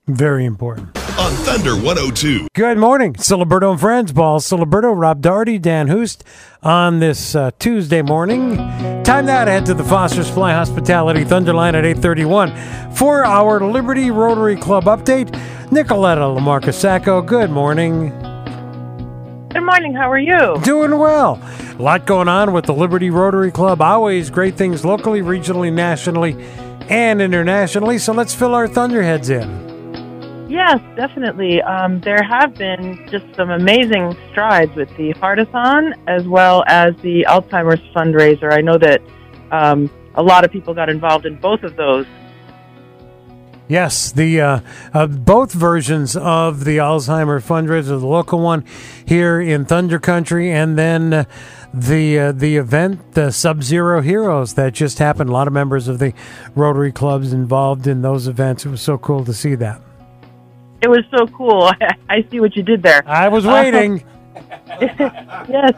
[0.08, 0.96] Very important.
[1.18, 2.46] On Thunder 102.
[2.54, 4.12] Good morning, Siliberto and Friends.
[4.12, 6.22] Paul Siliberto, Rob Doherty, Dan Hust
[6.62, 8.56] on this uh, Tuesday morning.
[9.02, 12.54] Time now to head to the Foster Supply Hospitality Thunderline at 831
[12.92, 15.30] for our Liberty Rotary Club update.
[15.70, 18.10] Nicoletta Lamarca Sacco, good morning.
[19.56, 19.94] Good morning.
[19.94, 20.60] How are you?
[20.62, 21.36] Doing well.
[21.78, 23.82] A lot going on with the Liberty Rotary Club.
[23.82, 26.34] Always great things locally, regionally, nationally,
[26.88, 27.98] and internationally.
[27.98, 30.48] So let's fill our Thunderheads in.
[30.48, 31.60] Yes, definitely.
[31.60, 37.26] Um, there have been just some amazing strides with the Heartathon as well as the
[37.28, 38.54] Alzheimer's fundraiser.
[38.54, 39.02] I know that
[39.50, 42.06] um, a lot of people got involved in both of those.
[43.68, 44.60] Yes, the uh,
[44.94, 48.64] uh, both versions of the Alzheimer fundraiser, the local one
[49.04, 51.24] here in Thunder Country, and then uh,
[51.74, 55.30] the uh, the event, the Sub Zero Heroes, that just happened.
[55.30, 56.12] A lot of members of the
[56.54, 58.64] Rotary clubs involved in those events.
[58.66, 59.80] It was so cool to see that.
[60.82, 61.64] It was so cool.
[61.80, 63.02] I, I see what you did there.
[63.06, 64.04] I was Uh, waiting.
[64.80, 65.72] yes.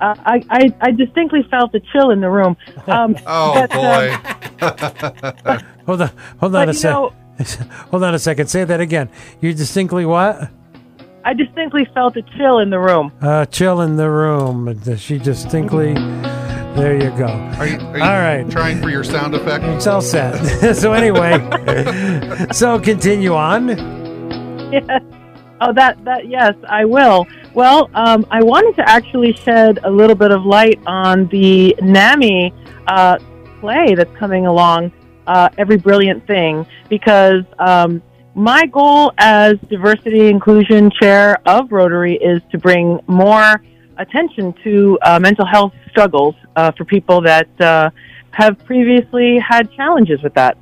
[0.00, 2.56] Uh, I, I, I distinctly felt the chill in the room.
[2.88, 4.16] Um, Oh but, boy.
[5.44, 6.10] um, hold on,
[6.40, 6.90] hold on But, a you sec.
[6.92, 7.12] know-
[7.90, 8.48] hold on a second.
[8.48, 9.08] Say that again.
[9.40, 10.50] You distinctly what?
[11.24, 13.12] I distinctly felt a chill in the room.
[13.20, 14.80] Uh, chill in the room.
[14.96, 15.94] She distinctly.
[16.74, 17.26] There you go.
[17.26, 18.50] Are you, are you All right.
[18.50, 19.62] trying for your sound effect?
[19.64, 20.74] It's all set.
[20.76, 21.38] so anyway,
[22.52, 23.68] so continue on.
[24.72, 25.02] Yes.
[25.60, 27.26] Oh, that that yes, I will.
[27.54, 32.52] Well, um, I wanted to actually shed a little bit of light on the NAMI
[32.88, 33.18] uh,
[33.60, 34.90] play that's coming along.
[35.26, 38.02] Uh, Every brilliant thing, because um,
[38.34, 43.62] my goal as diversity inclusion chair of Rotary is to bring more
[43.98, 47.90] attention to uh, mental health struggles uh, for people that uh,
[48.30, 50.56] have previously had challenges with that.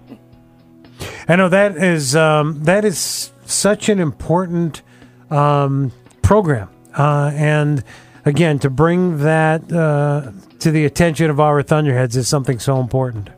[1.28, 4.82] I know that is um, that is such an important
[5.30, 5.92] um,
[6.22, 7.84] program, uh, and
[8.24, 13.30] again, to bring that uh, to the attention of our Thunderheads is something so important.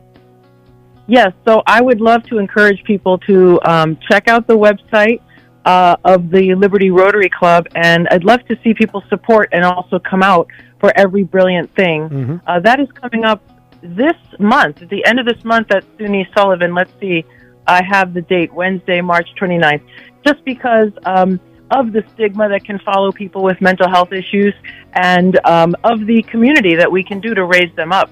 [1.07, 5.21] Yes, so I would love to encourage people to um, check out the website
[5.65, 9.99] uh, of the Liberty Rotary Club, and I'd love to see people support and also
[9.99, 10.47] come out
[10.79, 12.09] for every brilliant thing.
[12.47, 13.41] Uh, that is coming up
[13.81, 16.73] this month, at the end of this month at SUNY Sullivan.
[16.73, 17.25] Let's see,
[17.67, 19.83] I have the date, Wednesday, March 29th,
[20.25, 21.39] just because um,
[21.71, 24.53] of the stigma that can follow people with mental health issues
[24.93, 28.09] and um, of the community that we can do to raise them up.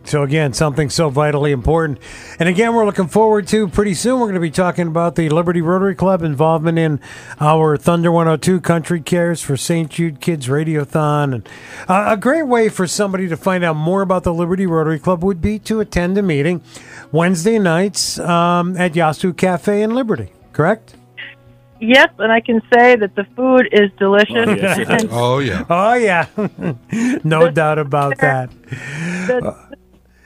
[0.00, 0.08] Yep.
[0.08, 1.98] So again, something so vitally important.
[2.38, 4.14] And again, we're looking forward to pretty soon.
[4.14, 7.00] We're going to be talking about the Liberty Rotary Club involvement in
[7.40, 9.90] our Thunder 102 Country Cares for St.
[9.90, 11.34] Jude Kids Radiothon.
[11.34, 11.48] And
[11.88, 15.22] uh, a great way for somebody to find out more about the Liberty Rotary Club
[15.22, 16.62] would be to attend a meeting
[17.12, 20.32] Wednesday nights um, at Yasu Cafe in Liberty.
[20.52, 20.94] Correct?
[21.82, 24.36] Yes, and I can say that the food is delicious.
[24.46, 25.08] Oh, yes, it and is.
[25.10, 25.64] Oh yeah.
[25.70, 26.26] Oh yeah,
[27.24, 28.50] no doubt about that.
[28.68, 29.69] the-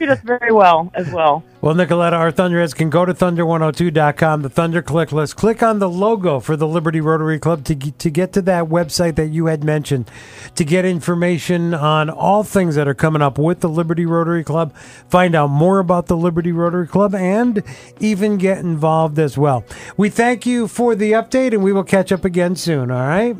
[0.04, 1.42] treat us very well as well.
[1.60, 5.36] Well, Nicoletta, our Thunderheads can go to thunder102.com, the Thunder click list.
[5.36, 9.16] Click on the logo for the Liberty Rotary Club to, to get to that website
[9.16, 10.10] that you had mentioned,
[10.56, 14.74] to get information on all things that are coming up with the Liberty Rotary Club,
[15.08, 17.62] find out more about the Liberty Rotary Club, and
[17.98, 19.64] even get involved as well.
[19.96, 23.36] We thank you for the update, and we will catch up again soon, all right?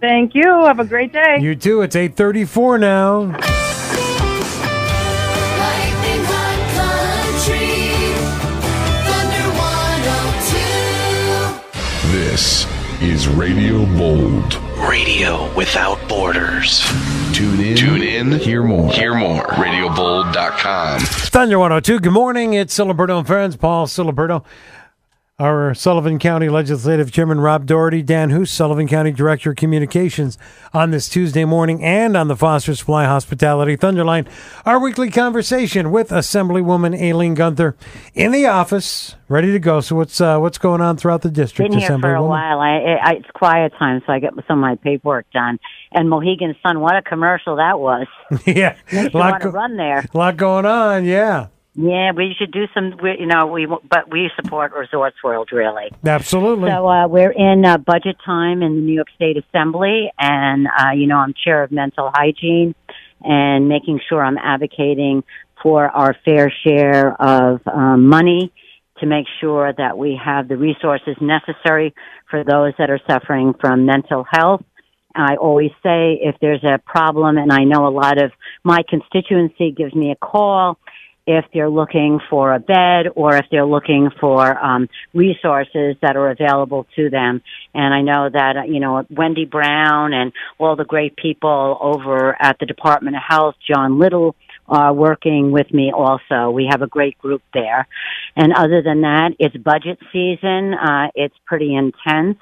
[0.00, 0.64] Thank you.
[0.64, 1.38] Have a great day.
[1.40, 1.82] You too.
[1.82, 3.68] It's 834 now.
[12.30, 12.64] This
[13.02, 14.54] is Radio Bold.
[14.88, 16.80] Radio without borders.
[17.34, 17.76] Tune in.
[17.76, 18.30] Tune in.
[18.30, 18.92] Hear more.
[18.92, 19.42] Hear more.
[19.42, 21.00] RadioBold.com.
[21.00, 21.98] Thunder 102.
[21.98, 22.52] Good morning.
[22.52, 23.56] It's Siliberto and Friends.
[23.56, 24.44] Paul Siliberto.
[25.40, 30.36] Our Sullivan County Legislative Chairman Rob Doherty, Dan Hust, Sullivan County Director of Communications,
[30.74, 34.28] on this Tuesday morning and on the Foster Supply Hospitality Thunderline.
[34.66, 37.74] Our weekly conversation with Assemblywoman Aileen Gunther
[38.12, 39.80] in the office, ready to go.
[39.80, 41.70] So what's uh, what's going on throughout the district?
[41.70, 42.60] Been here for a while.
[42.60, 45.58] I, I it's quiet time, so I get some of my paperwork done.
[45.92, 48.06] And Mohegan Sun, what a commercial that was!
[48.46, 50.04] yeah, Makes lot go- run there.
[50.12, 51.06] lot going on.
[51.06, 51.46] Yeah,
[51.82, 52.96] Yeah, we should do some.
[53.02, 55.90] we- You know, we but we support Resorts World really.
[56.04, 56.68] absolutely.
[56.70, 60.90] So uh, we're in uh, budget time in the New York State Assembly, and uh,
[60.90, 62.74] you know I'm chair of mental hygiene,
[63.22, 65.24] and making sure I'm advocating
[65.62, 68.52] for our fair share of um, money
[68.98, 71.94] to make sure that we have the resources necessary
[72.30, 74.62] for those that are suffering from mental health.
[75.14, 78.32] I always say if there's a problem, and I know a lot of
[78.64, 80.78] my constituency gives me a call
[81.30, 86.30] if they're looking for a bed or if they're looking for um, resources that are
[86.30, 87.40] available to them.
[87.72, 92.36] And I know that, uh, you know, Wendy Brown and all the great people over
[92.42, 94.34] at the Department of Health, John Little,
[94.66, 96.50] are working with me also.
[96.50, 97.86] We have a great group there.
[98.36, 100.74] And other than that, it's budget season.
[100.74, 102.38] Uh, it's pretty intense.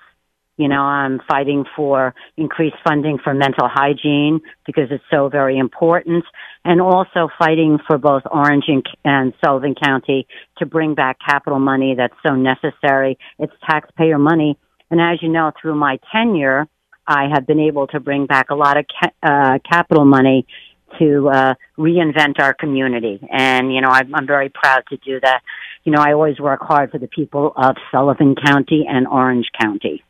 [0.57, 6.25] You know, I'm fighting for increased funding for mental hygiene because it's so very important
[6.65, 10.27] and also fighting for both Orange and, and Sullivan County
[10.59, 13.19] to bring back capital money that's so necessary.
[13.39, 14.59] It's taxpayer money.
[14.91, 16.67] And as you know, through my tenure,
[17.07, 20.47] I have been able to bring back a lot of ca- uh, capital money
[20.99, 23.21] to uh, reinvent our community.
[23.31, 25.41] And, you know, I'm, I'm very proud to do that.
[25.85, 30.03] You know, I always work hard for the people of Sullivan County and Orange County.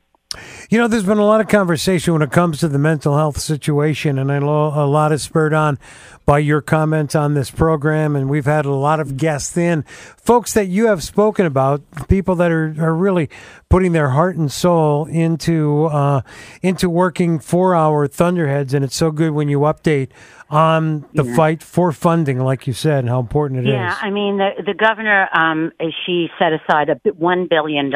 [0.68, 3.41] You know, there's been a lot of conversation when it comes to the mental health
[3.41, 5.79] situation, and I know a lot is spurred on
[6.26, 8.14] by your comments on this program.
[8.14, 9.85] And we've had a lot of guests in,
[10.18, 13.31] folks that you have spoken about, people that are, are really
[13.70, 16.20] putting their heart and soul into uh,
[16.61, 18.74] into working for our Thunderheads.
[18.74, 20.11] And it's so good when you update
[20.51, 21.37] on the Yeah.
[21.37, 23.72] fight for funding, like you said, and how important it is.
[23.72, 25.72] yeah, I mean, the, the governor, um,
[26.05, 27.91] she set aside a $1 billion.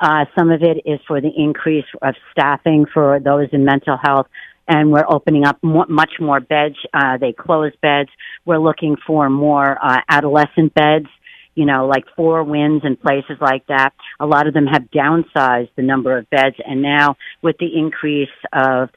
[0.00, 4.26] Uh, some of it is for the increase of staffing for those in mental health.
[4.68, 6.76] And we're opening up more, much more beds.
[6.92, 8.10] Uh, they close beds.
[8.44, 11.06] We're looking for more uh, adolescent beds,
[11.54, 13.94] you know, like Four Winds and places like that.
[14.20, 16.56] A lot of them have downsized the number of beds.
[16.64, 18.90] And now with the increase of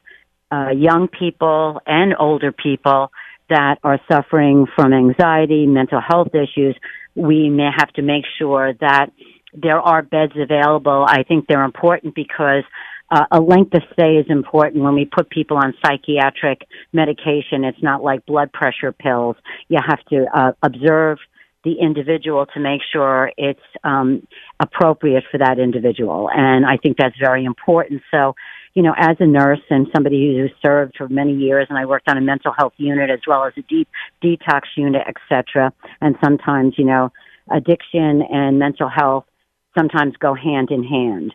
[0.52, 3.10] uh, young people and older people
[3.48, 6.76] that are suffering from anxiety, mental health issues,
[7.14, 9.10] we may have to make sure that
[9.52, 11.04] there are beds available.
[11.08, 12.64] I think they're important because
[13.10, 17.64] uh, a length of stay is important when we put people on psychiatric medication.
[17.64, 19.36] It's not like blood pressure pills.
[19.68, 21.18] You have to uh, observe
[21.64, 24.26] the individual to make sure it's um,
[24.58, 26.28] appropriate for that individual.
[26.34, 28.02] And I think that's very important.
[28.10, 28.34] So,
[28.74, 32.08] you know, as a nurse and somebody who served for many years, and I worked
[32.08, 33.88] on a mental health unit as well as a deep
[34.24, 35.72] detox unit, et cetera.
[36.00, 37.12] And sometimes, you know,
[37.50, 39.26] addiction and mental health
[39.76, 41.34] sometimes go hand in hand.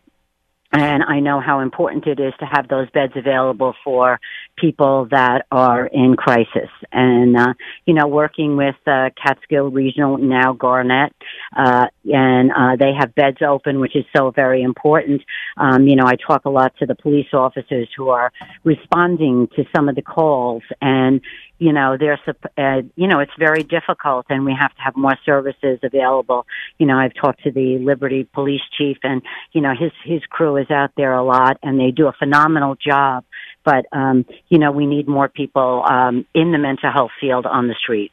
[0.74, 4.20] And I know how important it is to have those beds available for
[4.58, 6.70] people that are in crisis.
[6.92, 7.54] And, uh,
[7.86, 11.16] you know, working with, uh, Catskill Regional, now Garnet,
[11.56, 15.22] uh, and, uh, they have beds open, which is so very important.
[15.56, 18.34] Um, you know, I talk a lot to the police officers who are
[18.66, 21.22] responding to some of the calls and,
[21.60, 22.20] you know, they're,
[22.58, 26.46] uh, you know, it's very difficult and we have to have more services available.
[26.78, 29.22] You know, I've talked to the Liberty police chief and,
[29.54, 32.76] you know, his, his crew is out there a lot and they do a phenomenal
[32.76, 33.24] job.
[33.64, 37.68] But, um, you know, we need more people, um, in the mental health field on
[37.68, 38.12] the street.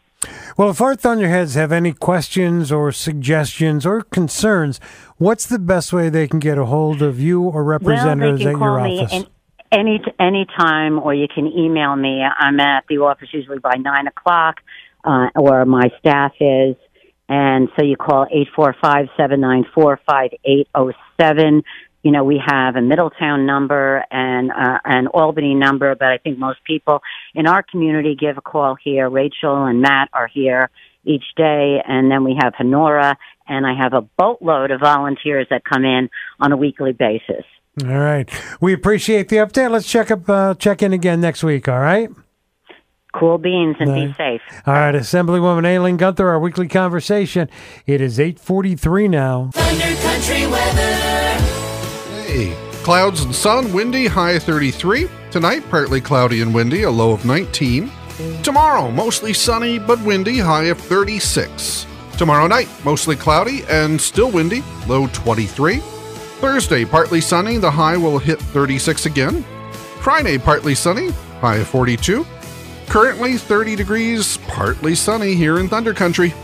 [0.56, 4.80] Well, if our Thunderheads have any questions or suggestions or concerns,
[5.18, 8.58] what's the best way they can get a hold of you or representatives well, at
[8.58, 9.26] your office?
[9.70, 12.22] An- any any time, or you can email me.
[12.22, 14.56] I'm at the office usually by nine o'clock,
[15.04, 16.76] uh, or my staff is.
[17.28, 21.62] And so you call eight four five seven nine four five eight zero seven.
[22.02, 26.38] You know, we have a Middletown number and uh, an Albany number, but I think
[26.38, 27.00] most people
[27.34, 29.08] in our community give a call here.
[29.08, 30.68] Rachel and Matt are here
[31.06, 33.16] each day, and then we have Honora,
[33.48, 37.44] and I have a boatload of volunteers that come in on a weekly basis.
[37.82, 38.28] All right.
[38.60, 39.70] We appreciate the update.
[39.70, 42.08] Let's check up uh, check in again next week, all right?
[43.14, 44.42] Cool beans and be safe.
[44.66, 47.48] All right, Assemblywoman Aileen Gunther, our weekly conversation.
[47.86, 49.50] It is 843 now.
[49.54, 50.94] Thunder Country weather.
[52.26, 55.08] Hey, Clouds and sun, windy, high 33.
[55.30, 57.90] Tonight, partly cloudy and windy, a low of 19.
[58.42, 61.86] Tomorrow, mostly sunny but windy, high of 36.
[62.18, 65.80] Tomorrow night, mostly cloudy and still windy, low 23.
[66.40, 69.42] Thursday, partly sunny, the high will hit 36 again.
[70.00, 71.10] Friday, partly sunny,
[71.40, 72.26] high of 42.
[72.88, 76.34] Currently 30 degrees, partly sunny here in Thunder Country.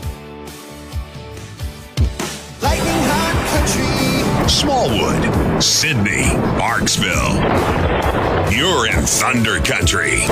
[2.61, 6.23] Lightning High Country, Smallwood, Sidney,
[6.57, 7.37] Marksville.
[8.51, 10.23] You're in Thunder Country.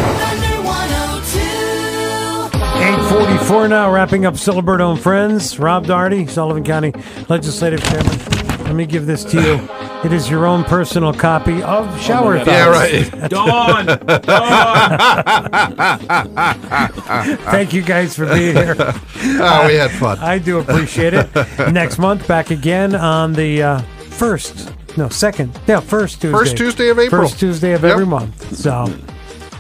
[2.82, 5.60] 844 now, wrapping up Siliberto and Friends.
[5.60, 6.94] Rob Doherty, Sullivan County
[7.28, 8.39] Legislative Chairman.
[8.70, 9.68] Let me give this to you.
[10.06, 12.48] It is your own personal copy of Shower Thoughts.
[12.52, 13.14] Yeah, Thoughts.
[13.14, 13.98] right.
[16.12, 17.38] Dawn!
[17.50, 18.76] Thank you guys for being here.
[18.78, 20.20] Ah, we had fun.
[20.20, 21.28] I do appreciate it.
[21.74, 23.80] Next month, back again on the uh,
[24.12, 26.38] first, no, second, yeah, first Tuesday.
[26.38, 27.24] First Tuesday of April.
[27.24, 27.92] First Tuesday of Yep.
[27.92, 28.56] every month.
[28.56, 28.86] So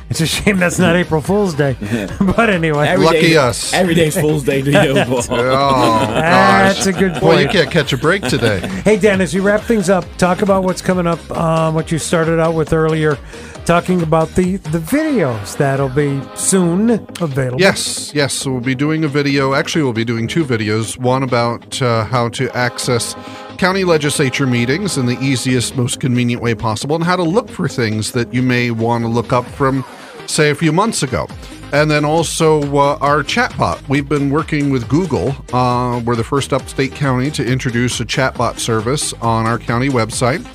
[0.09, 1.75] it's a shame that's not April Fool's Day.
[2.19, 2.87] but anyway.
[2.87, 3.35] Every day-
[3.73, 5.23] Every day's Fool's Day to you, Paul.
[5.29, 8.59] Oh, That's a good Boy, you can't catch a break today.
[8.83, 11.99] Hey, Dan, as you wrap things up, talk about what's coming up, um, what you
[11.99, 13.17] started out with earlier,
[13.65, 16.89] talking about the, the videos that'll be soon
[17.21, 17.59] available.
[17.59, 18.33] Yes, yes.
[18.33, 19.53] So we'll be doing a video.
[19.53, 20.97] Actually, we'll be doing two videos.
[20.97, 23.15] One about uh, how to access
[23.57, 27.67] county legislature meetings in the easiest, most convenient way possible, and how to look for
[27.67, 29.83] things that you may want to look up from,
[30.29, 31.27] say, a few months ago.
[31.71, 33.87] And then also uh, our chatbot.
[33.87, 35.35] We've been working with Google.
[35.53, 40.45] Uh, we're the first upstate county to introduce a chatbot service on our county website.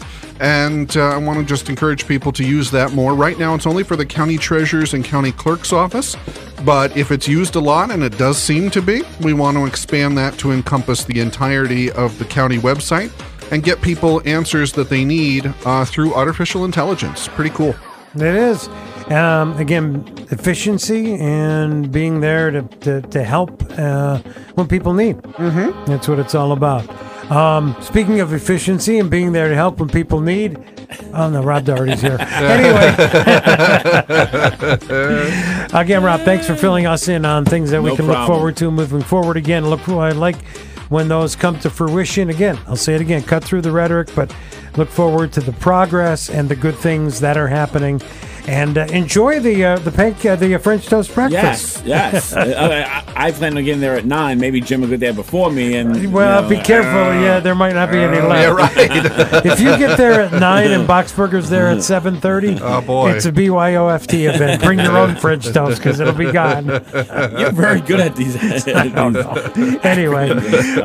[0.40, 3.14] And uh, I want to just encourage people to use that more.
[3.14, 6.16] Right now, it's only for the county treasurer's and county clerk's office.
[6.64, 9.66] But if it's used a lot, and it does seem to be, we want to
[9.66, 13.12] expand that to encompass the entirety of the county website
[13.52, 17.28] and get people answers that they need uh, through artificial intelligence.
[17.28, 17.76] Pretty cool.
[18.16, 18.68] It is.
[19.10, 24.18] Um, again, efficiency and being there to, to, to help uh,
[24.54, 25.16] when people need.
[25.16, 25.84] Mm-hmm.
[25.84, 26.88] That's what it's all about.
[27.30, 30.58] Um, speaking of efficiency and being there to help when people need,
[31.14, 32.18] oh no, Rob Doherty's here.
[32.20, 32.94] anyway,
[35.72, 38.56] again, Rob, thanks for filling us in on things that we No can look forward
[38.58, 39.38] to moving forward.
[39.38, 40.36] Again, look, I like
[40.90, 42.28] when those come to fruition.
[42.28, 44.34] Again, I'll say it again, cut through the rhetoric, but
[44.76, 48.00] look forward to the progress and the good things that are happening.
[48.46, 51.84] And uh, enjoy the uh, the panc- uh, the uh, French toast breakfast.
[51.86, 52.32] Yes, yes.
[52.34, 54.38] I, I, I plan on getting there at nine.
[54.38, 55.76] Maybe Jim will get there before me.
[55.76, 56.90] And Well, you know, be careful.
[57.22, 58.76] yeah, there might not be any left.
[58.78, 59.46] Yeah, right.
[59.46, 63.12] if you get there at nine and Boxburger's there at seven thirty, Oh, boy.
[63.12, 64.62] it's a BYOFT event.
[64.62, 66.66] Bring your own French toast because it'll be gone.
[66.66, 68.36] You're very good at these.
[68.68, 69.32] I don't know.
[69.82, 70.28] Anyway,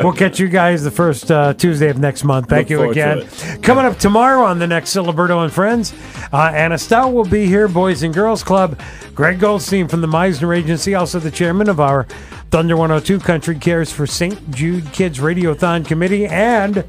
[0.01, 2.47] we'll catch you guys the first uh, Tuesday of next month.
[2.47, 3.27] Thank Look you again.
[3.27, 5.93] to Coming up tomorrow on the next Siliberto and Friends,
[6.31, 8.79] uh, Anna Stout will be here, Boys and Girls Club.
[9.15, 12.03] Greg Goldstein from the Meisner Agency, also the chairman of our
[12.51, 14.51] Thunder 102 Country Cares for St.
[14.51, 16.85] Jude Kids Radiothon Committee, and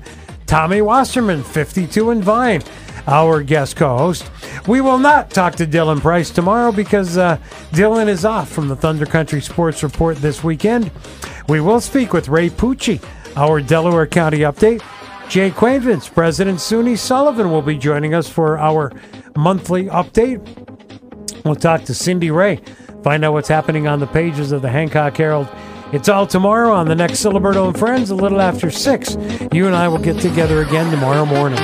[0.46, 2.62] Tommy Wasserman, 52 and Vine,
[3.06, 4.30] our guest co host.
[4.68, 7.38] We will not talk to Dylan Price tomorrow because uh,
[7.70, 10.90] Dylan is off from the Thunder Country Sports Report this weekend.
[11.48, 13.02] We will speak with Ray Pucci,
[13.34, 14.82] our Delaware County update.
[15.30, 18.92] Jay Quaintance, President SUNY Sullivan, will be joining us for our
[19.37, 20.41] monthly update.
[21.45, 22.61] We'll talk to Cindy Ray,
[23.03, 25.49] find out what's happening on the pages of the Hancock Herald.
[25.93, 29.16] It's all tomorrow on the next Siliberto and Friends, a little after 6.
[29.53, 31.59] You and I will get together again tomorrow morning.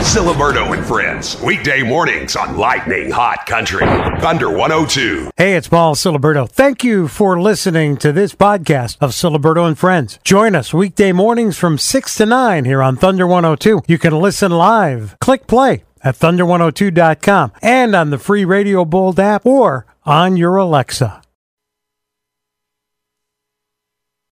[0.00, 3.84] Siliberto and Friends, weekday mornings on Lightning Hot Country.
[4.20, 5.30] Thunder 102.
[5.36, 6.48] Hey, it's Paul Siliberto.
[6.48, 10.18] Thank you for listening to this podcast of Siliberto and Friends.
[10.24, 13.82] Join us weekday mornings from 6 to 9 here on Thunder 102.
[13.86, 15.18] You can listen live.
[15.20, 21.22] Click play at thunder102.com and on the free Radio Bold app or on your Alexa.